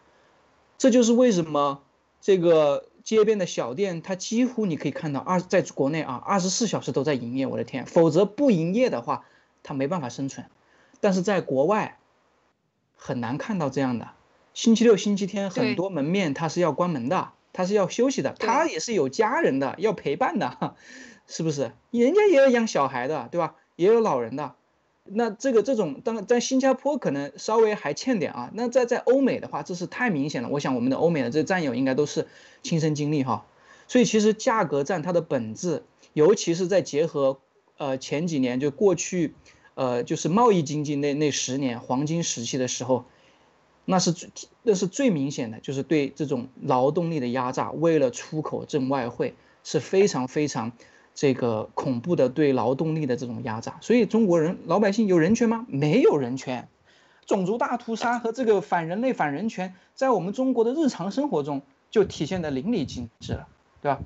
[0.76, 1.82] 这就是为什么
[2.20, 7.46] 这个街边的小店，它几乎你可以看到二在国内啊，二十四小时都在营业。
[7.46, 9.24] 我的天，否则不营业的话，
[9.62, 10.46] 它没办法生存。
[11.00, 11.98] 但是在国外，
[12.96, 14.08] 很难看到这样的，
[14.54, 17.30] 星期六、星期天很多门面他是要关门的。
[17.54, 20.74] 他是要休息的，他也是有家人的，要陪伴的，
[21.28, 21.72] 是不是？
[21.90, 23.56] 人家也要养小孩的，对吧？
[23.76, 24.54] 也有老人的。
[25.04, 28.50] 那这个这种，当在新加坡可能稍微还欠点啊。
[28.54, 30.48] 那在在欧美的话，这是太明显了。
[30.48, 32.26] 我想我们的欧美的这战友应该都是
[32.62, 33.44] 亲身经历哈。
[33.86, 35.82] 所以其实价格战它的本质，
[36.14, 37.38] 尤其是在结合
[37.76, 39.34] 呃前几年就过去，
[39.74, 43.04] 呃就是贸易经济那那十年黄金时期的时候。
[43.84, 44.28] 那是最
[44.62, 50.72] 那是最明显的，就是对这种劳动力的压榨，为了出口挣外汇，是非常非常
[51.14, 53.78] 这个恐怖的对劳动力的这种压榨。
[53.80, 55.66] 所以中国人老百姓有人权吗？
[55.68, 56.68] 没有人权，
[57.26, 63.48] 种族大屠杀和这个反人类反人权，在我们中国的日常生活中就体现的淋漓尽致了，
[63.80, 64.00] 对吧？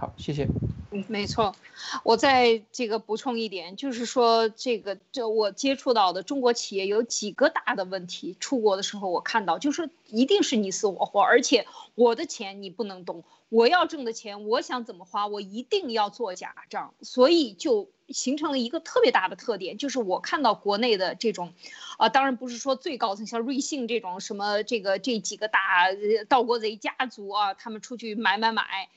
[0.00, 0.48] 好，谢谢。
[0.92, 1.54] 嗯没错，
[2.02, 8.34] 我在这个补充一点，就是说这个这我接触到的中国企业有几个大的问题。
[8.40, 21.52] 出国的时候我看到，就是一定是你死我活，而且我的钱你不能动，我要挣的钱，我想怎么花，我一定要做假账，所以就形成了一个特别大的特点，就是我看到国内的这种，
[21.98, 25.60] 啊，当然不是说最高层，像瑞幸这种什么这个这几个大
[26.28, 28.88] 盗国贼家族啊，他们出去买买买。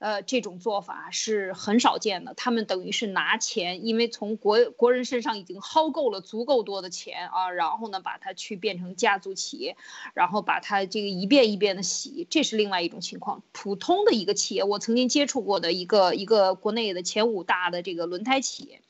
[0.00, 2.32] 呃，这种做法是很少见的。
[2.32, 9.76] 他们等于是拿钱，因为从国国人身上已经薅够了足够多的钱啊，然后呢，把它去变成家族企业，
[10.14, 13.42] 然后把它这个一遍一遍的洗，这是另外一种情况。
[13.52, 18.80] 普通的一个企业，我曾经接触过的一个一个国内的前五大的这个轮胎企业，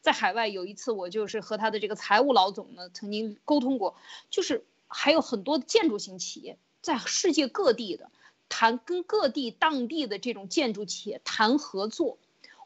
[0.00, 3.96] 在海外有一次，我就是和他的这个财务老总呢曾经沟通过，
[4.30, 8.10] 就是还有很多建筑型企业在世界各地的。
[8.48, 12.18] 谈跟各地当地的这种建筑企业谈合作，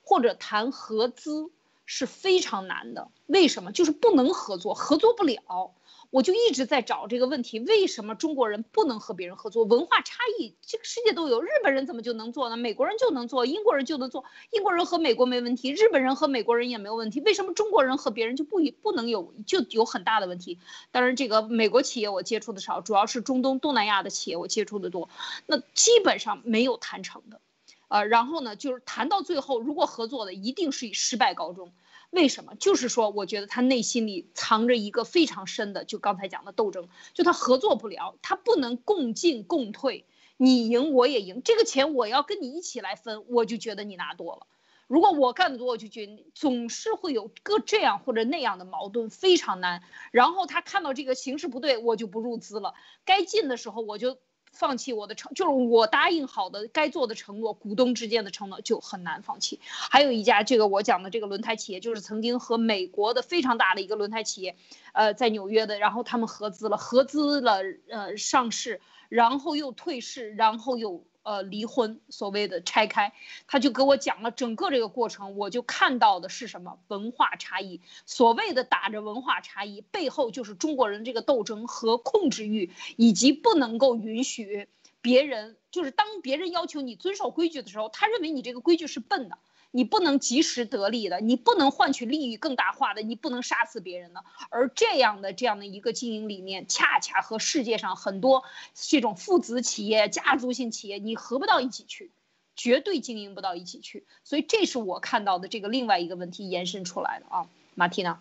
[0.03, 1.51] 或者谈合资
[1.87, 3.11] 是非常难的。
[3.27, 3.73] 为什么？
[3.73, 5.75] 就是不能合作，合作不了。
[6.11, 9.65] 我就一直在找这个问题：为什么中国人不能和别人合作？
[9.65, 11.43] 文化差异，这个世界都有。
[11.43, 12.57] 日本人怎么就能做呢？
[12.57, 14.25] 美国人就能做，英国人就能做。
[14.51, 17.21] 英国人和美国没问题，日本人和美国人也没有问题。
[17.21, 20.59] 为什么中国人和别人就不不能有就有很大的问题？
[20.93, 25.11] 当然，这个美国企业我接触的少，主要是中东、东南亚的企业我接触的多。
[25.47, 27.41] 那基本上没有谈成的，
[27.89, 31.73] 呃，然后呢，就是谈到最后，如果合作的，一定是以失败告终。
[32.11, 32.55] 为什么？
[32.55, 40.07] 就是说，我觉得他内心里藏着一个非常深的，就刚才讲的斗争，就他合作不了，他不能共进共退，
[40.37, 44.47] 你赢我也赢，这个钱我要跟你一起来分，我就觉得你拿多了。
[44.87, 49.83] 如果我干的多，我就觉得总是会有个这样或者那样的矛盾，非常难。
[50.11, 52.75] 然后他看到这个形势不对，我就不入资了。
[53.05, 54.19] 该进的时候我就。
[54.59, 59.61] 放弃我的承，就是我答应好的该做的承诺，股东之间的承诺就很难放弃。
[59.63, 64.57] 还有一家这个我讲的这个轮胎企业，就是曾经和美国的非常大的一个轮胎企业，
[64.93, 71.05] 呃，在纽约的，然后他们合资了，合资了，呃，上市，然后又退市，然后又。
[71.29, 73.13] 呃离婚，所谓的拆开，
[73.47, 77.83] 他就给我讲了整个这个过程，我就看到的是什么文化差异。
[78.07, 84.69] 所谓的打着文化差异，背后就是中国人这个斗争和控制欲，以及不能够允许
[85.03, 89.37] 别人，就是当别人要求你遵守规矩的时候，他认为你这个规矩是笨的。
[89.71, 94.25] 你不能及时得利的，你不能换取利益更大化的，你不能杀死别人的。
[94.51, 98.45] 而这样的这样的一个经营理念，恰恰和世界上很多
[98.75, 102.11] 这种父子企业、家族性企业，你合不到一起去，
[102.57, 104.07] 绝对经营不到一起去。
[104.25, 108.21] 所以这是我看到的这个另外一个问题延伸出来的啊，马蒂娜。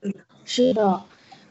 [0.00, 0.14] 嗯，
[0.44, 1.04] 是的。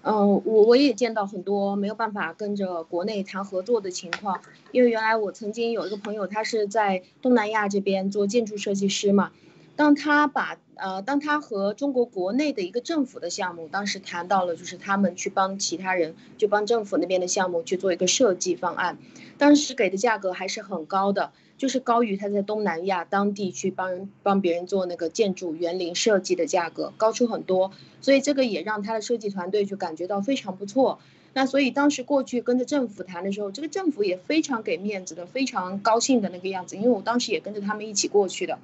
[0.06, 4.42] 嗯，我我也见到很多没有办法跟着国内谈合作的情况，
[4.74, 9.32] 因为原来我曾经有一个朋友，他是在东南亚这边做建筑设计师嘛，
[9.78, 18.98] 当他把呃，当他和中国国内的一个政府的项目，当时谈到了，就是他们去帮其他人，就帮政府那边的项目去做一个设计方案，
[19.38, 21.32] 当时给的价格还是很高的。
[21.58, 31.00] 就是高于他在东南亚当地去帮帮别人做那个建筑园林设计的价格高出很多，所以这个也让他的设计团队就感觉到非常不错。
[31.36, 36.76] 那所以当时过去跟着政府谈的时候，这个政府也非常给面子的，非常高兴的那个样子。
[36.76, 38.60] 因为我当时也跟着他们一起过去的，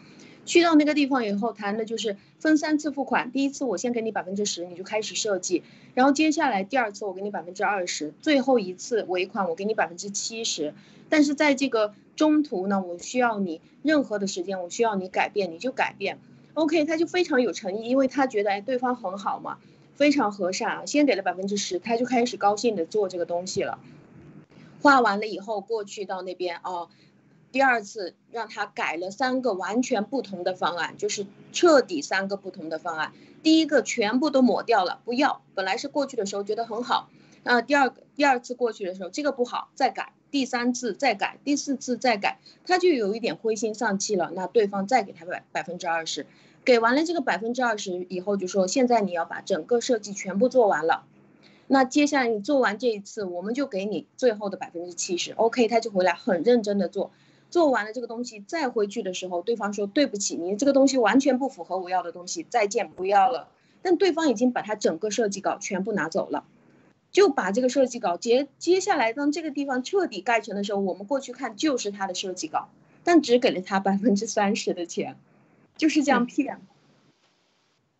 [0.50, 5.62] 去到那个地方以后谈的就是分三次付款，第一次我先给你百分之十，你就开始设计，
[5.94, 10.74] 然后接下来第二次我给你百分之二十，最后一次尾款我给你百分之七十。
[11.08, 16.18] 但是在这个中途呢，我需要你任何的时间，我需要你改变，你就改变。
[16.56, 19.60] OK，他就非常有诚意，因为他觉得哎对方很好嘛，
[19.94, 20.86] 非常和善啊。
[20.88, 23.78] 先给了百分之十，他就开始高兴的做这个东西了。
[24.82, 26.90] 画完了以后过去到那边哦，
[27.52, 33.12] 第二次让他改了三个完全不同的方案，就是彻底三个不同的方案。
[33.42, 35.42] 第一个全部都抹掉了，不要。
[35.56, 37.10] 本来是过去的时候觉得很好，
[37.44, 40.14] 那第二个第二次过去的时候这个不好，再改。
[40.32, 42.38] 第三次再改，第四次再改，
[42.68, 44.32] 他就有一点灰心丧气了。
[44.36, 46.28] 那对方再给他百百分之二十，
[46.64, 51.04] 给完了这个百分之二十以后，就说现在你要把整个设计全部做完了。
[51.66, 55.32] 那接下来你做完这一次，我们就给你最后的百分之七十。
[55.32, 57.12] OK，他就回来很认真的做，
[57.50, 63.50] 做完了这个东西再回去的时候，对方说对不起，你这个东西完全不符合我要的东西，再见，不要了。
[63.82, 66.46] 但对方已经把他整个设计稿全部拿走了。
[67.12, 72.70] 就把这个设计稿接接下来，当这个地方彻底盖成的时候，我们过去看就是他的设计稿，
[73.04, 75.16] 但只给了他百分之三十的钱，
[75.76, 76.62] 就是这样骗。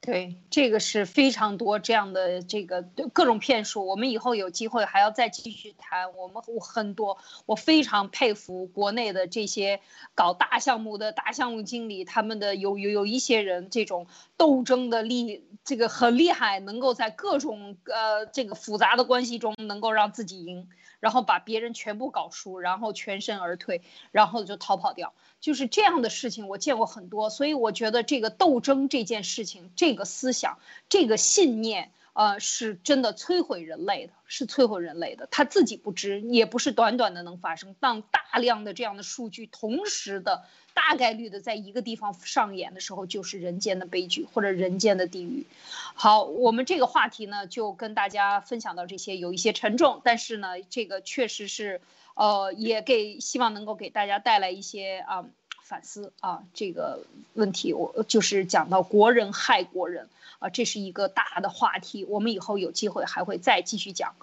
[0.02, 2.82] 对，这个是非常多这样的这个
[3.12, 3.86] 各种骗术。
[3.86, 6.16] 我们以后有机会还要再继续谈。
[6.16, 9.82] 我们我很多，我非常佩服国内的这些
[10.16, 20.70] 搞大项目的大项目经理，他们的有有有一些人这种斗争的力，这个很厉害，能够在各种呃这个复杂的关系中能够让自己赢，
[21.02, 23.82] 然后把别人全部搞输，然后全身而退，
[24.12, 25.14] 然后就逃跑掉。
[25.42, 35.28] 就是这样的事情，我见过很多，所以我觉得这个斗争这件事情，这这个思想，这个信念，呃，是真的摧毁人类的，是摧毁人类的。
[35.32, 37.76] 他自己不知，也不是短短的能发生。
[37.80, 40.44] 当大量的这样的数据同时的
[40.76, 45.48] 大概率的在一个地方上演的时候，就是人间的悲剧或者人间的地狱。
[45.96, 51.82] 好，我们这个话题呢，就跟大家分享到这些，有一些沉重，但是呢，这个确实是。
[52.16, 55.26] 呃，也给希望能够给大家带来一些啊
[55.70, 57.06] 反思啊这个
[57.36, 60.10] 问题，我就是讲到国人害国人
[60.40, 64.16] 啊，这是一个大的话题，我们以后有机会还会再继续讲。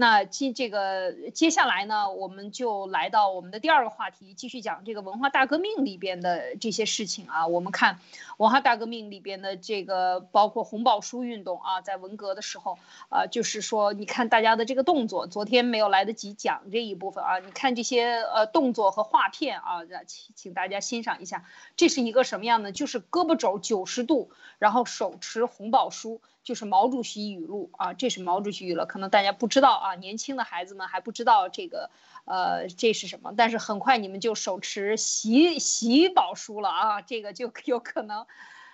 [0.00, 7.48] 那接这个接下来呢，我们就来到我们的第二个话题，继续讲这个文化大革命里边的这些事情啊。
[7.48, 7.98] 我们看
[8.36, 12.78] 文化大革命里边的这个，包括红宝书运动啊，在文革的时候
[13.08, 17.40] 啊，就是说，你看大家的这个动作，昨天没有来得及讲这一部分啊。
[17.40, 21.44] 你看这些呃动作和画片啊，请请大家欣赏一下，
[21.76, 22.70] 这是一个什么样的？
[22.70, 24.30] 就是胳膊肘九十度，
[24.60, 26.20] 然后手持红宝书。
[26.44, 31.90] 就是毛主席语录啊，这是毛主席语录，可能大家不知道啊，年轻的孩子们还不知道这个，
[32.24, 33.34] 呃，这是什么？
[33.36, 38.26] 但是很快你们就手持习习宝书了啊，这个就有可能。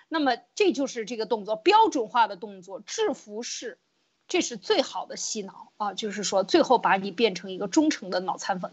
[0.07, 3.79] 那么这就是这个动作标准化的动作，制服式，
[4.27, 8.71] 这是最好的洗脑啊，就是说最后把你变成一个忠诚的脑残粉，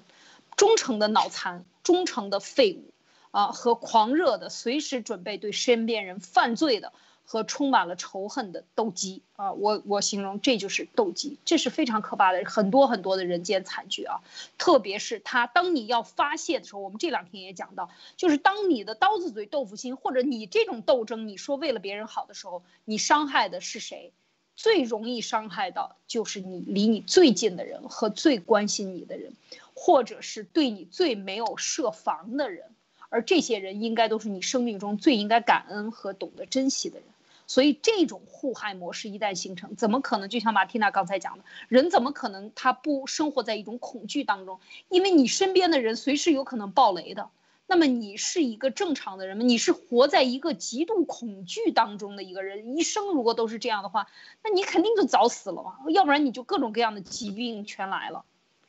[0.57, 2.93] 忠诚的脑残，忠诚的废物
[3.31, 6.93] 啊，和狂热的随时准备对身边人犯罪的。
[7.25, 14.21] 和充满了仇恨的斗鸡啊，我我形容这就是斗鸡，这是非常可怕的，很多很多的人间惨剧啊。
[14.59, 24.13] 特别是他，当你要发泄的时候，我们这两天也讲到，就是当你的刀子嘴豆腐心，或者你这种斗争，你说为了别人好的时候，你伤害的是谁？
[24.55, 29.33] 最容易伤害到就是你离你最近的人和最关心你的人，
[29.75, 32.67] 或者是对你最没有设防的人，
[33.09, 37.09] 而这些人应该都是你生命中最应该感恩和懂得珍惜的人。
[37.47, 40.29] 所以这种互害模式一旦形成，怎么可能？
[40.29, 44.61] 就像马蒂娜刚才讲的，人怎么可能他不生活在一种恐惧当中？
[44.89, 47.31] 因为你身边的人随时有可能爆雷的。
[47.69, 49.45] 那么你是一个正常的人吗？
[49.45, 54.09] 你是活在一个极度恐惧当中的一个人，一生如果都是这样的话，
[54.45, 58.25] 那你肯定就早死了嘛，要不然你就各种各样的疾病全来了，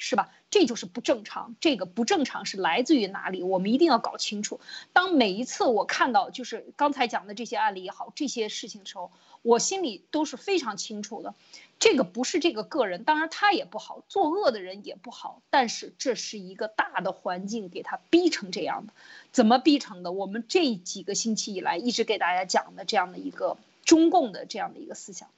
[0.05, 0.33] 是吧？
[0.49, 1.55] 这就是不正常。
[1.61, 3.41] 这个不正常是来自于哪里？
[3.41, 4.59] 我们一定要搞清楚。
[4.91, 11.33] 当每一次我看到就是刚才讲的这些案例也好，这些事情的时候，我心里都是非常清楚的。
[11.79, 18.91] 这个不是这个个人，当然他也不好，作恶的人也不好，但是这是一个大的环境给他逼成这样的，
[19.31, 20.11] 怎么逼成的？
[20.11, 25.29] 我们这几个星期以来一直给大家讲的这样的一个中共的这样的一个思想，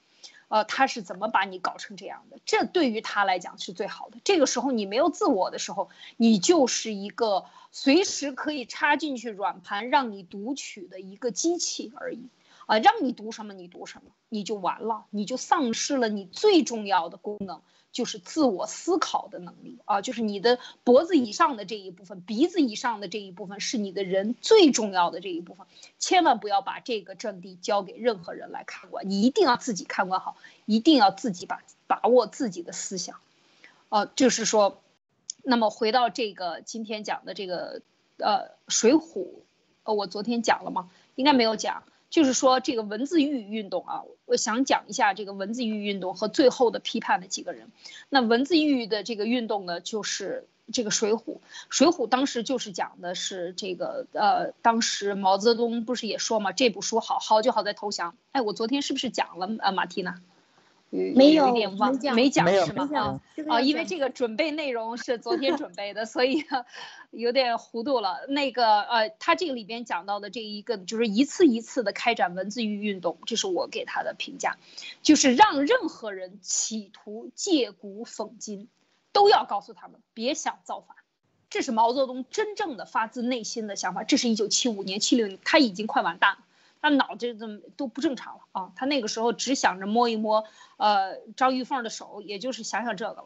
[0.48, 2.38] 呃，他是怎么把你搞成这样的？
[2.46, 4.18] 这对于他来讲是最好的。
[4.24, 12.30] 这个时候你没有自我的时候，你就是一个随时可以插进去软盘让你读取的一个机器而已。
[12.68, 17.62] 啊，让你读什么你读什么，你就完了，你就丧失了你最重要的功能，
[17.96, 25.66] 就是自我思考的能力啊，就是你的脖子以上的这一部分，鼻子以上的这一部分是你的人最重要的这一部分，
[25.98, 30.36] 千万不要把这个阵地交给任何人来看管，你一定要自己看管好，
[30.66, 33.22] 一定要自己把把握自己的思想，
[33.88, 34.82] 呃，就是说，
[35.42, 37.82] 那么回到这个今天讲的这个
[38.18, 39.30] 呃水浒，
[39.84, 40.90] 呃，我昨天讲了吗？
[41.16, 41.84] 应该没有讲。
[42.10, 47.72] 就是说，这个文字狱运动啊，我想讲一下这个文字狱运动和最后的批判的几个人。
[48.10, 51.18] 那文字狱的这个运动呢，就是这个《水浒》。
[51.70, 58.16] 《水浒》当时就是讲的是这个，呃，当时毛泽东不是也说嘛，这部书好好就好在投降。
[58.32, 60.22] 哎，我昨天是不是讲了啊，马蒂娜？
[61.16, 61.54] 没有，
[62.16, 62.90] 没讲是吗？
[62.94, 66.44] 啊啊，因为这个准备内容是昨天准备的，所以
[67.12, 68.26] 有点糊涂了。
[68.30, 74.58] 那个呃，他这个里边讲到的这一个就是一次一次的开展文字狱运动，这是我给他的评价，
[75.02, 78.70] 就是让任何人企图借古讽今，
[79.12, 80.96] 都要告诉他们别想造反。
[81.50, 84.04] 这是毛泽东真正的发自内心的想法。
[84.04, 86.38] 这是一九七五年、七六年，他已经快完蛋了。
[86.86, 88.72] 他脑子怎么都不正常了啊！
[88.76, 90.46] 他那个时候只想着摸一摸，
[90.78, 93.26] 呃，张玉凤的手，也就是想想这个了。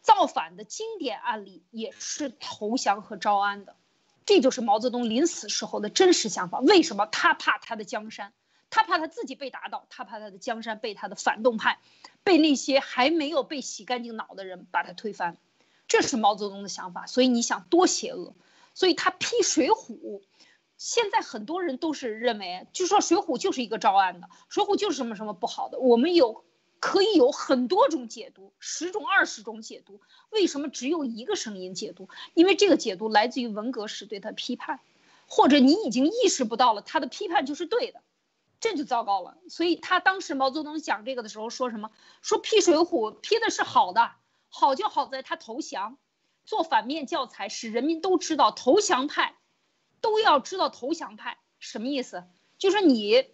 [0.00, 3.74] 造反的经典案例也是投降和招安的，
[4.26, 6.60] 这就是毛泽东临死时候的真实想法。
[6.60, 8.32] 为什么他怕他的江山？
[8.70, 11.80] 他怕他自己被打倒，他怕他的江山被他的反动派，
[12.22, 15.36] 被那些还没有被洗干净脑的人把他推翻。
[15.88, 17.06] 这是毛泽东的想法。
[17.06, 18.36] 所以你想多邪恶？
[18.72, 19.98] 所以他批《水浒》。
[20.84, 25.78] 现在很多人都是认为，就说《水浒》就是一个招安的，《水浒》就是什么什么不好的。
[25.78, 26.44] 我们有
[26.78, 30.02] 可以有很多种解读，十种、二十种解读。
[30.28, 32.10] 为什么只有一个声音解读？
[32.34, 34.78] 因为这个解读来自于文革时对他批判，
[35.26, 38.02] 或者你已经意识不到了他的批判就是对的，
[38.60, 39.38] 这就糟糕了。
[39.48, 41.90] 所以他当时毛泽东讲这个的时候说什么？
[42.20, 44.10] 说批《水浒》批的是好的，
[44.50, 45.96] 好就好在他投降，
[46.44, 49.34] 做反面教材，使人民都知道投降派。
[50.04, 52.24] 都要知道投降派什么意思，
[52.58, 53.26] 就是你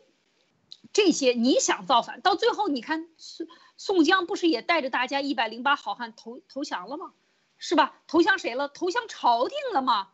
[0.93, 7.13] 这些你想造反，到最后你看宋宋江不是也带着大家一百零八好汉投投降了吗？
[7.59, 8.01] 是吧？
[8.07, 8.69] 投降谁了？
[8.69, 10.11] 投降朝廷了吗？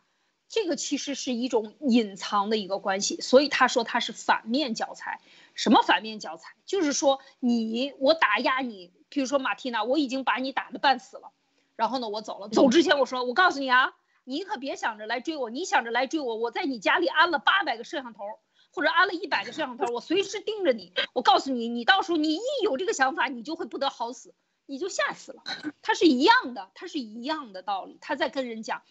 [0.49, 5.21] 这个其实是一种隐藏的一个关系，所以他说他是反面教材。
[5.53, 6.55] 什么反面教材？
[6.65, 11.31] 就是说你我打压你，比如说马蒂娜，我已经把你打的半死了，
[11.75, 13.93] 然后呢我走了，走之前我说我告诉你啊。
[14.29, 18.25] 你可别想着来追我，你想着来追我，我在你家里安了八百个摄像头，
[18.73, 20.91] 或者安了一百个摄像头，我随时盯着你。
[21.13, 25.43] 我告诉你，你到时候你一有这个想法，你就会不得好死，你就吓死了。
[25.81, 27.97] 他是一样的，他是一样的道理。
[28.01, 28.81] 他在跟人讲，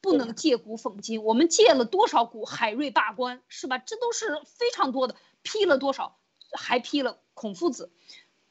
[0.00, 1.22] 不能借古讽今。
[1.24, 2.46] 我们借了多少古？
[2.46, 3.76] 海瑞罢官是吧？
[3.76, 5.14] 这都是非常多的。
[5.42, 6.18] 批了多少？
[6.52, 7.92] 还批了孔夫子。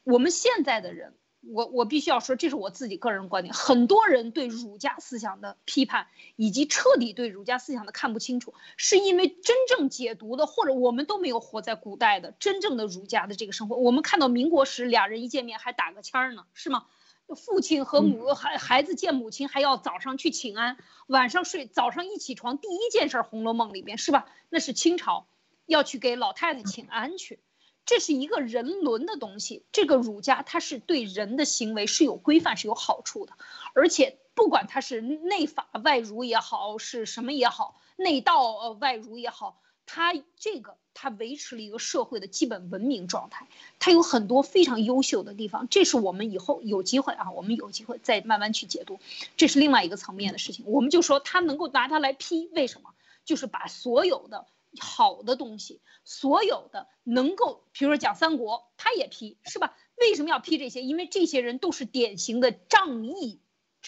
[0.04, 1.18] 我们现在的人。
[1.52, 3.54] 我我必须要说，这是我自己个人观点。
[3.54, 13.76] 很多人对儒家思想的批判，以及彻底对儒家思想的看不清楚，是因为真正解读的，或者我们都没有活在古代的真正的儒家的这个生活。
[13.76, 16.84] 我们看到民国时，俩人一见面还打个签儿呢，是吗？
[17.34, 20.76] 父亲和母孩孩子见母亲还要早上去请安，
[21.08, 24.26] 晚上睡早上一起床第一件事，《红楼梦》里边是吧？
[24.48, 25.26] 那是清朝，
[25.66, 27.40] 要去给老太太请安去。
[27.86, 33.32] 这是一个人伦的东西，这个儒家它是对人的行为是有规范、是有好处的，
[33.74, 43.46] 而且不管它是内法外儒也好，是什么也好，内道呃外儒也好，它这个它维持了一个社会的基本文明状态，
[43.78, 48.98] 它有很多非常优秀的地方，这是我们以后有机会啊，我们有机会再慢慢去解读，
[49.36, 50.64] 这是另外一个层面的事情。
[50.66, 52.90] 我们就说它能够拿它来批，为什么？
[53.24, 54.46] 就是把所有的
[54.80, 59.76] 好的东西，所有的能够，比如说讲三国，他也批，是吧？
[59.96, 60.82] 为什么要批这些？
[60.82, 63.40] 因为这些人都是典型的仗义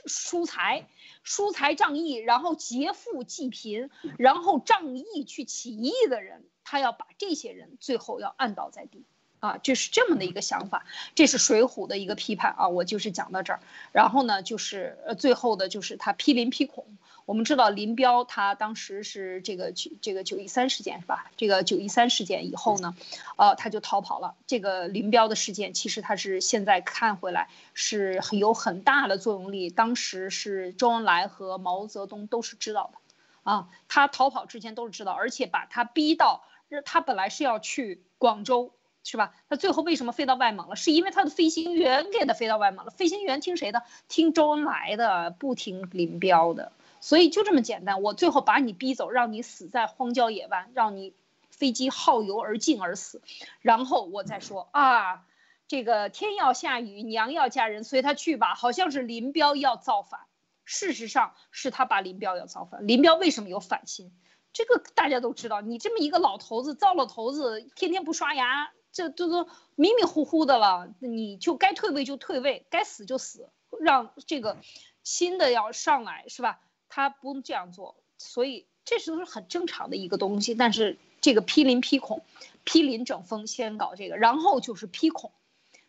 [0.07, 0.89] 疏财。
[1.25, 9.05] 疏财仗义，然后劫富济贫，然后仗义去起义的人，他要把这些人最后要按倒在地，
[9.41, 13.61] 啊，这是这么的一个想法，这是《水浒》的一个批判啊，我就是讲到这儿，
[13.93, 16.97] 然后呢，就是呃，最后的就是他批林批孔。
[17.29, 21.31] 我们知道林彪他当时是这个九这个九一三事件是吧？
[21.37, 22.97] 这个九一三事件以后呢，
[23.37, 24.35] 呃，他就逃跑了。
[24.47, 29.69] 这个林彪的事件其实他是现在看回来是有很大的作用力。
[29.69, 32.99] 当时是周恩来和毛泽东都是知道的，
[33.43, 36.45] 啊，他逃跑之前都是知道，而且把他逼到
[36.87, 38.73] 他本来是要去广州
[39.05, 39.35] 是吧？
[39.51, 40.77] 他最后为什么飞到外蒙了？
[40.77, 42.91] 是因为他的飞行员给他飞到外蒙了。
[42.91, 43.83] 飞行员听谁的？
[44.09, 46.73] 听周恩来的，不听林彪的。
[47.01, 51.15] 所以就这么简单，我最后把你逼走，让你死在荒郊野外，让你
[51.51, 53.23] 飞机耗油而尽而死，
[53.61, 55.25] 然后我再说啊，
[55.67, 58.55] 这个天要下雨，娘要嫁人，随他去吧。
[58.55, 60.21] 好像是林彪要造反，
[60.65, 62.87] 事实上是他把林彪要造反。
[62.87, 64.13] 林彪为什么有反心？
[64.53, 74.57] 这个大家都知道，你这么一个老头子，糟老头子，天天不刷牙，这都都迷迷糊糊的了，你就该退位就退位，该死就死，让这个
[75.03, 76.61] 新的要上来，是吧？
[76.89, 80.55] 他不能这样做，所以这是都是很正常的一个东西。
[80.55, 82.25] 但是这个批林批孔，
[82.65, 85.33] 批林整风先搞这个，然后就是批孔。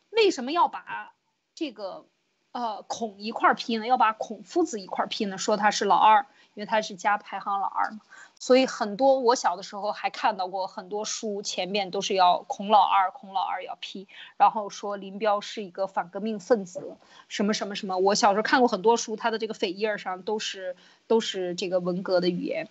[0.09, 1.13] 为什么要把
[1.55, 2.05] 这个
[2.51, 3.85] 呃孔一块批呢？
[3.85, 5.37] 要把孔夫子一块批呢？
[5.37, 6.25] 说他是老二，
[6.59, 8.01] 因为他是家排行老二嘛。
[8.37, 16.97] 所以很多我小的时候还看到过很多书，前面都是要孔老二，孔老二要批，然后说林彪是一个反革命分子，
[17.29, 17.97] 什么什么什么。
[17.97, 20.75] 我小时候看过很多书，他的这个扉页上都是
[21.07, 22.67] 都是这个文革的语言。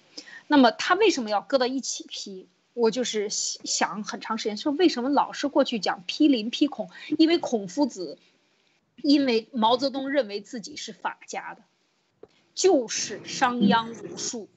[0.47, 2.47] 那么他为什么要搁到一起批？
[2.75, 6.91] 我就是想很长时间，说为什么老是过去讲批林批孔？
[7.19, 8.19] 因为孔夫子，
[9.03, 11.63] 因为毛泽东认为自己是法家的，
[12.59, 14.51] 就是商鞅无数。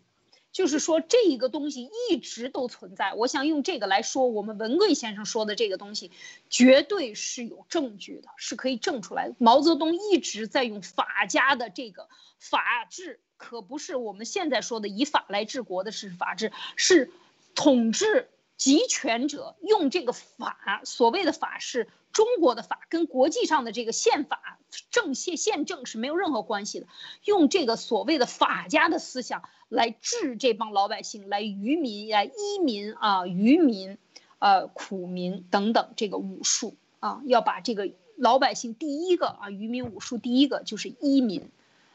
[0.52, 3.14] 就是说，这一个东西一直都存在。
[3.14, 6.12] 我想用这个来说，我们文贵先生说的这个东西，
[6.49, 9.32] 绝对是有证据的，是可以证出来。
[9.38, 17.12] 毛泽东一直在用法家的这个法治，可不是我们现在说的以法来治国的是法治，是
[17.56, 18.28] 统治
[18.58, 24.59] 集权者用这个法，所谓的法是中国的法，跟国际上的这个宪法、
[24.89, 26.88] 政宪、宪政是没有任何关系的，
[27.26, 29.43] 用这个所谓的法家的思想。
[29.70, 33.97] 来治这帮老百姓，来愚民，来医民啊，愚民，
[34.39, 41.49] 呃，苦民等等，这个武术啊，要把这个老百姓第一个啊，愚民武术第一个就是医民，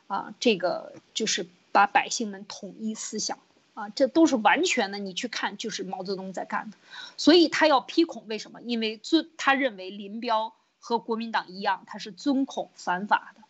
[0.06, 3.40] 啊，这个就是把百姓们统一思想
[3.76, 6.76] 啊，这都是完全的，你去看就是毛泽东在干的，
[7.16, 8.60] 所以他要批孔，为什么？
[8.62, 13.42] 因为尊他认为林彪和国民党一样，他是尊孔反法的，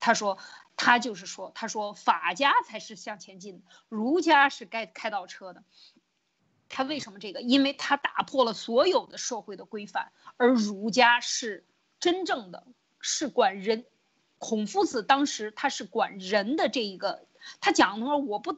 [0.00, 0.38] 他说。
[0.74, 5.62] 他就是说，他说法家才是向前进的，儒家是该开倒车的。
[6.68, 7.40] 他为什么这个？
[7.40, 11.64] 因为他打破了所有的社会的规范，而儒家是
[12.00, 12.66] 真正的，
[13.00, 13.84] 是管人。
[14.38, 17.26] 孔夫子当时他是管人的这一个，
[17.60, 18.56] 他讲的说我不，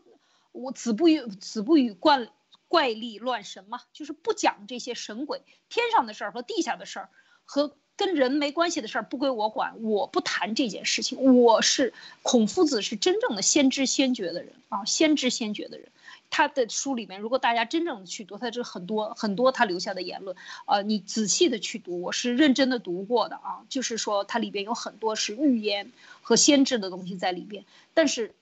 [0.55, 2.28] 我子不语子不语怪
[2.68, 7.11] 怪力乱神嘛，就是不讲这些神鬼天上的事儿和地下的事儿
[7.44, 7.76] 和。
[7.96, 11.36] 跟人没关系的事儿不归我管，我不谈这件事情。
[11.36, 11.94] 我是
[12.24, 15.92] 孔夫子，是真正的先知先觉的人啊，先知先觉的人。
[16.28, 20.36] 他的书里面，如果大家真正的去读，他这很多很多他留下的言论，
[20.66, 23.62] 呃，你仔细的去读，我是认真的读过的啊。
[23.68, 28.34] 就是说，它里边有很多是预言和先知的东西在里边，但是。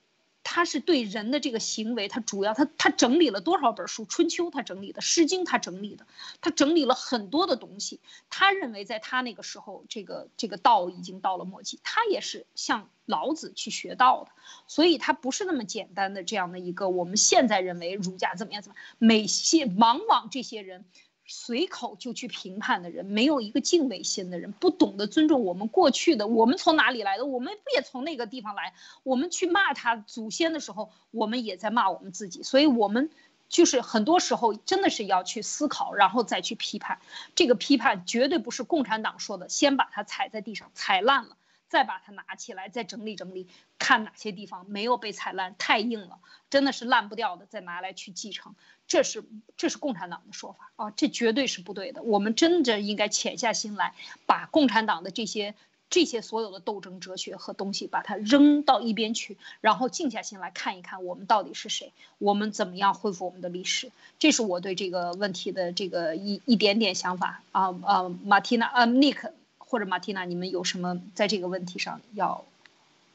[0.43, 4.03] 他是对人的这个行为，他主要他他整理了多少本书？
[4.07, 6.05] 《春秋》他整理的，《诗经》他整理的，
[6.41, 7.99] 他整理了很多的东西。
[8.29, 14.31] 他认为在他那个时候，这个这个道已经到了末期，他也是向老子去学道的，
[14.67, 20.85] 所以他不是那么简单的这样的一个我们现在认为儒家怎么样怎么样，每些往往这些人。
[21.25, 27.25] 随口就去评判的人，没有一个敬畏心的人，不懂得尊重我们过去的，我们从哪里来的？
[27.25, 28.73] 我们不也从那个地方来？
[29.03, 32.43] 我们去骂他祖先的时候，我们也在骂我们自己。
[32.43, 33.09] 所以，我们
[33.47, 36.99] 就是很多时候真的是要去思考，然后再去批判。
[37.35, 41.37] 这个批判绝对不是共产党说的，先把它踩在地上，踩烂了。
[41.69, 43.47] 再把它拿起来，再整理整理，
[43.79, 46.19] 看哪些地方没有被踩烂，太硬了，
[46.51, 48.53] 真的是烂不掉的，再拿来去继承。
[48.87, 49.23] 这是
[49.57, 52.03] 这是共产党的说法啊，这绝对是不对的。
[52.03, 53.93] 我们真的应该潜下心来，
[54.25, 55.55] 把共产党的这些
[55.89, 63.91] 这些所有的斗争哲学和东西，把它扔到一边去，然后静下心来看一看我们到底是谁，我们怎么样恢复我们的历史。
[64.19, 69.31] 这是我对这个问题的这个一一点点想法啊啊，马蒂娜啊，Nick。
[69.57, 72.45] 或者马蒂娜，你们有什么在这个问题上要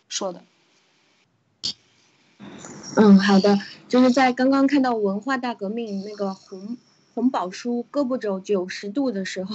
[0.08, 0.42] 说的？
[2.96, 3.58] 嗯，好的，
[3.88, 6.76] 就是在刚刚看到文化大革命那个红
[7.14, 9.54] 红宝书胳膊肘九十度的时候，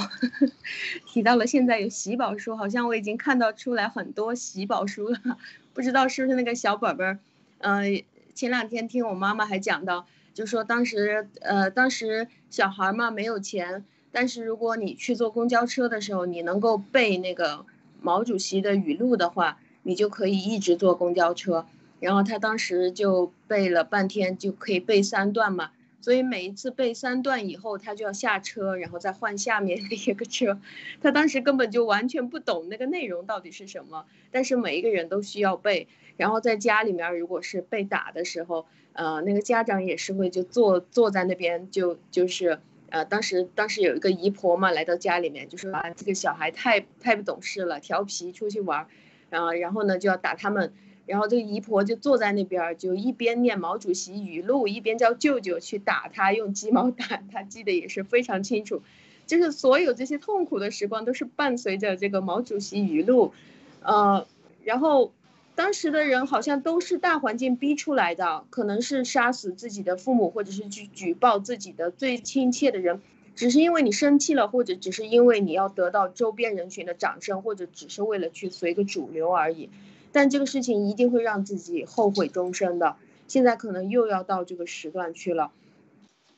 [1.08, 5.20] 提到了现在有喜宝书，好像我已经看到出来很多喜宝书了，
[5.74, 7.20] 不知道是不是那个小本本儿？
[7.60, 8.04] 呃，
[8.34, 13.84] 前两天听我妈妈还讲到，就说当时呃当时小孩嘛没有钱。
[14.16, 17.66] 但是如果你去坐公交车的时候，你能够背那个
[18.00, 21.66] 毛主席的语录的话，你就可以一直坐公交车。
[22.04, 25.72] 然后他当时就背了半天，就可以背三段嘛。
[26.02, 30.60] 所以每一次背三段以后，他就要下车，然后再换下面的一个车。
[31.02, 34.06] 他当时根本就完全不懂那个内容到底是什么。
[34.32, 35.88] 但是每一个人都需要背。
[36.18, 42.60] 然后在家里面，如果是被打的时候，呃，那个家长也是会就坐坐在那边，就就是。
[42.90, 48.86] 呃，当时当时有一个姨婆嘛，来到家里面就说啊，这个小孩太太不懂事了，调皮出去玩，
[49.32, 50.72] 然后，然后呢就要打他们，
[51.06, 58.82] 然后这个姨婆就坐在那边，就一边念毛主席语录，一边叫舅舅去打他，用鸡毛掸， 他记得也是非常清楚，
[59.26, 63.34] 就是所有这些痛苦的时光都是伴随着这个毛主席语录，
[63.82, 64.28] 呃，
[64.64, 65.12] 然后。
[65.56, 73.04] 当时的人好像都是大环境逼出来的，可能是杀死自己的父母，或者是去举报自己的最亲切的人，
[73.36, 79.70] 只是因为你生气了，或者只是因为你要得到周边人群的掌声，或者只是为了去随个主流而已。
[80.14, 82.96] 但这个事情一定会让自己后悔终生的。
[83.28, 85.52] 现在可能又要到这个时段去了。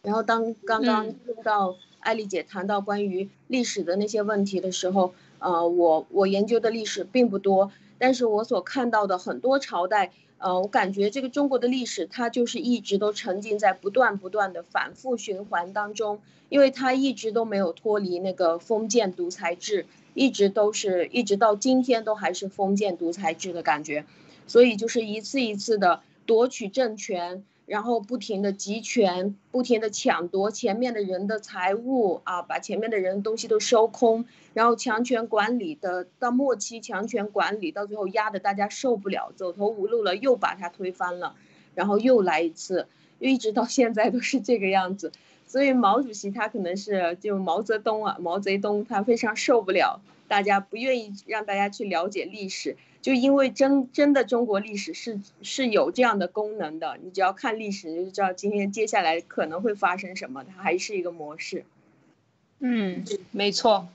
[0.01, 7.71] 然后当刚刚听到艾丽姐谈到关于历史的那些问题的时候，呃，我我研究的历史并不多。
[7.97, 16.19] 但是我所看到的很多朝代，呃，我感觉这个中国的历史，它就是一直都沉浸在不断不断的反复循环当中，
[16.49, 24.05] 因为它一直都没有脱离那个封建独裁制，一直都是一直到今天都还是封建独裁制的感觉，
[24.45, 27.43] 所以就是一次一次的夺取政权。
[27.65, 41.35] 然后不停的集权，不停的抢夺前面的人的财物啊，把前面的人东西都收空，然后强权管理的到末期，强权管理到最后压得大家受不了，走投无路了，又把它推翻了，
[41.73, 42.87] 然后又来一次，
[43.19, 45.11] 一直到现在都是这个样子。
[45.47, 52.77] 所以毛主席他可能是就毛泽东啊，毛泽东他非常受不了，大家不愿意让大家去了解历史。
[53.05, 61.65] 就因为真真的中国历史是是有这样的功能的，你只要看历史，你就知道今天接下来可能会发生什么，它还是一个模式。
[62.57, 63.87] 嗯，没错，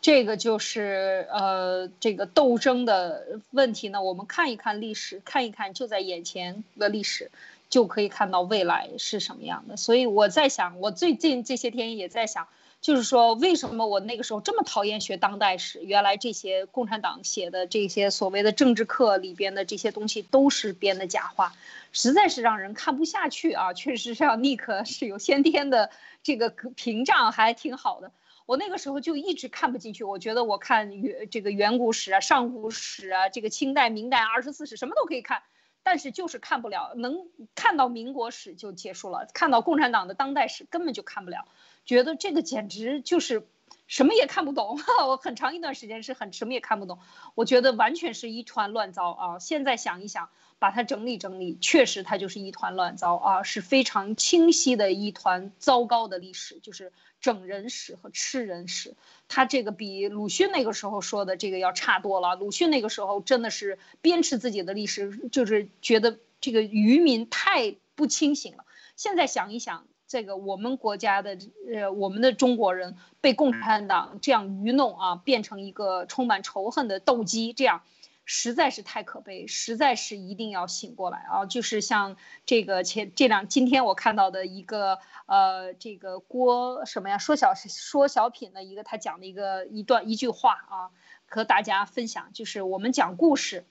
[0.00, 4.02] 这个就是呃这个斗争的问题呢。
[4.02, 7.30] 我们看一看历史，看一看就在眼前的历史，
[7.70, 9.76] 就可以看到未来是什么样的。
[9.76, 12.48] 所以我在想，我最近这些天也在想。
[12.80, 15.80] 就是说，为什么我那个时候这么讨厌学当代史？
[15.82, 21.52] 原来这些共产党写的这些所谓的政治课里边的这些东西都是编的假话，
[21.92, 23.72] 实在是让人看不下去啊！
[23.72, 25.90] 确实像尼克是有先天的
[26.22, 28.12] 这个屏障，还挺好的。
[28.46, 35.42] 我那个时候就一直看不进去，我觉得我看远这个远古史啊、上古史啊、这个清代、明代、二十四史什么都可以看，
[35.82, 37.26] 但是就是看不了，能
[37.56, 41.44] 看到民国史就结束了，看到共产党的当代史根本就看不了。
[41.88, 43.48] 觉得这个简直就是
[43.86, 44.78] 什么也看不懂，
[45.08, 46.98] 我很长一段时间是很什么也看不懂，
[47.34, 49.38] 我觉得完全是一团乱糟啊！
[49.38, 50.28] 现在想一想，
[50.58, 56.92] 把它整理整理，确实它就是一团乱糟啊，是非常清晰的一团糟糕的历史，就是
[57.22, 58.94] 整人史和吃人史。
[59.26, 62.34] 他这个比鲁迅那个时候说的这个要差多了。
[62.34, 68.66] 鲁迅那个时候真的是鞭笞自己的历史，就是觉得这个愚民太不清醒了。
[68.94, 69.86] 现在想一想。
[70.08, 71.38] 这个我们国家的
[71.72, 77.82] 呃，我们的中国人被共产党这样愚弄啊，变成一个充满仇恨的斗鸡，这样
[78.24, 81.44] 实在是太可悲，实在是一定要醒过来啊！
[81.44, 82.16] 就是像
[82.46, 90.90] 这个前这两今天我看到的一个呃，这个郭什么呀，说小说小品的一个他讲的一个一段一句话啊，
[91.26, 93.66] 和大家分享，就是我们讲故事，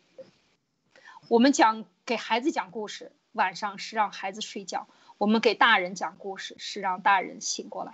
[1.30, 4.88] 我们讲给孩子讲故事，晚上是让孩子睡觉。
[5.18, 7.94] 我们给大人讲故事，是让大人醒过来。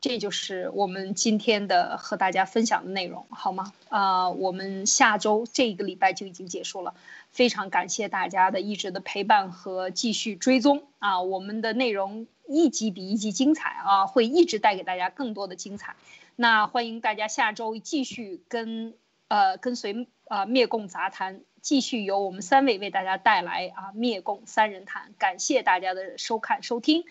[0.00, 3.72] 这就是我们今天的和大家分享的内容，好吗？
[3.90, 6.94] 啊，我们下周这一个礼拜就已经结束了，
[7.30, 11.20] 非常感谢大家的一直的陪伴和继续追踪啊！
[11.20, 15.96] 我们的内容一集比一集精彩啊，会一直带给大家更多的精彩。
[16.34, 18.94] 那欢迎大家下周继续跟
[19.28, 25.12] 呃跟随啊灭共杂谈，继续由我们三位为大家带来啊灭共三人谈。
[25.18, 27.04] 感谢大家的收看收听，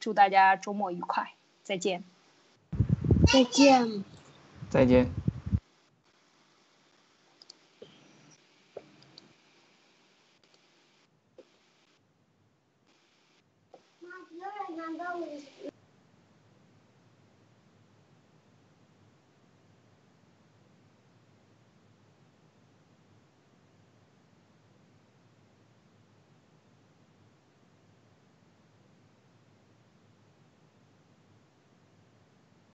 [0.00, 1.32] 祝大家周末愉快，
[1.62, 2.04] 再见。
[3.26, 4.04] 再见。
[4.70, 5.27] 再见。